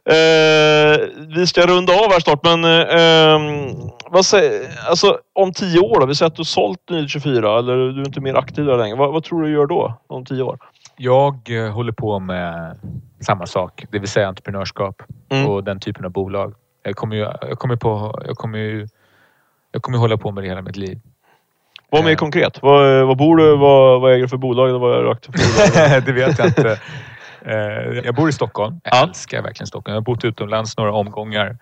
[0.05, 0.99] Eh,
[1.37, 3.73] vi ska runda av här snart, men eh,
[4.11, 6.07] vad säger, alltså, om tio år då?
[6.07, 8.97] Vi säger att du sålt 924 eller du är inte mer aktiv där längre.
[8.97, 9.95] Vad, vad tror du du gör då?
[10.07, 10.59] Om tio år?
[10.97, 11.35] Jag
[11.67, 12.77] eh, håller på med
[13.21, 15.47] samma sak, det vill säga entreprenörskap Mm.
[15.49, 16.55] och den typen av bolag.
[16.83, 18.89] Jag kommer ju, jag kommer på, jag kommer ju,
[19.73, 21.01] jag kommer hålla på med det hela mitt liv.
[21.93, 22.17] Vad mer Eh.
[22.17, 22.63] konkret?
[22.63, 23.57] Vad, vad bor du?
[23.57, 24.69] Vad, vad äger du för bolag?
[24.69, 25.39] Eller vad är aktiv för
[25.93, 26.03] bolag?
[26.07, 26.79] det vet jag inte.
[27.45, 28.81] Eh, Jag bor i Stockholm.
[28.85, 29.03] Jag Ja.
[29.09, 29.93] älskar verkligen Stockholm.
[29.95, 31.57] Jag har bott utomlands några omgångar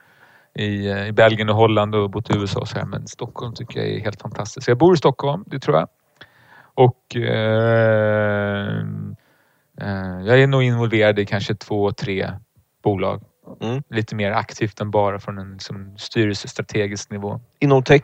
[0.54, 2.84] i, eh, i Belgien och Holland och bott i USA och så här.
[2.86, 4.64] Men Stockholm tycker jag är helt fantastiskt.
[4.64, 5.88] Så jag bor i Stockholm, det tror jag.
[6.74, 8.78] Och eh,
[9.80, 12.30] eh, jag är nog involverad i kanske två, tre
[12.84, 13.22] bolag.
[13.60, 13.82] Mm.
[13.90, 17.40] Lite mer aktivt än bara från en liksom, styrelsestrategisk nivå.
[17.58, 18.02] Inom tech?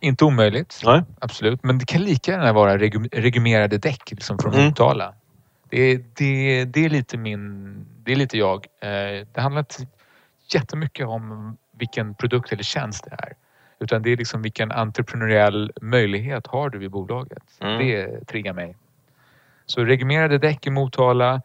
[0.00, 1.02] Inte omöjligt, Nej.
[1.20, 1.62] absolut.
[1.62, 4.66] Men det kan lika gärna vara regu- regumerade däck liksom från Mm.
[4.66, 5.14] Motala.
[5.70, 7.86] Det, är- det, det är lite min...
[8.04, 8.66] Det är lite jag.
[8.80, 9.86] Eh, Det handlar inte
[10.54, 13.32] jättemycket om vilken produkt eller tjänst det är.
[13.80, 17.42] Utan det är liksom vilken entreprenöriell möjlighet har du i bolaget.
[17.60, 17.78] Mm.
[17.78, 18.76] Det triggar mig.
[19.66, 21.42] Så regumerade däck i Motala.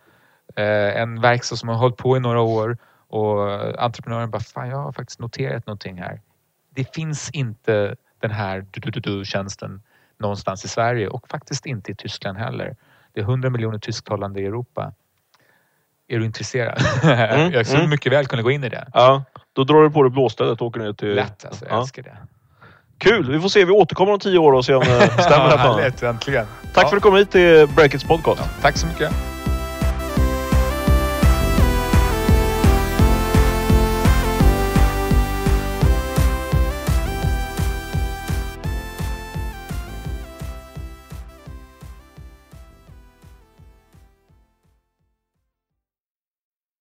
[0.56, 2.78] eh, En verkstad som har hållit på i några år
[3.08, 3.50] och
[3.84, 6.22] entreprenören bara, fan jag har faktiskt noterat någonting här.
[6.76, 7.96] det finns inte
[8.28, 9.82] den här tjänsten
[10.20, 12.76] någonstans i Sverige och faktiskt inte i Tyskland heller.
[13.14, 14.94] Det är 100 miljoner tysktalande i Europa.
[16.08, 16.82] Är du intresserad?
[17.04, 17.90] Mm, jag skulle mm.
[17.90, 18.88] mycket väl kunna gå in i det.
[18.94, 21.16] Ja, då drar du på dig blåstället och åker ner till...
[21.16, 21.82] Lätt alltså, jag ja.
[21.82, 22.18] älskar det.
[22.98, 23.32] Kul!
[23.32, 23.66] Vi får se.
[23.66, 25.58] Vi återkommer om tio år och se om det stämmer.
[25.58, 26.46] härligt, äntligen.
[26.74, 26.90] Tack ja.
[26.90, 28.42] för att du kom hit till Breakits podcast.
[28.42, 29.14] Ja, tack så mycket.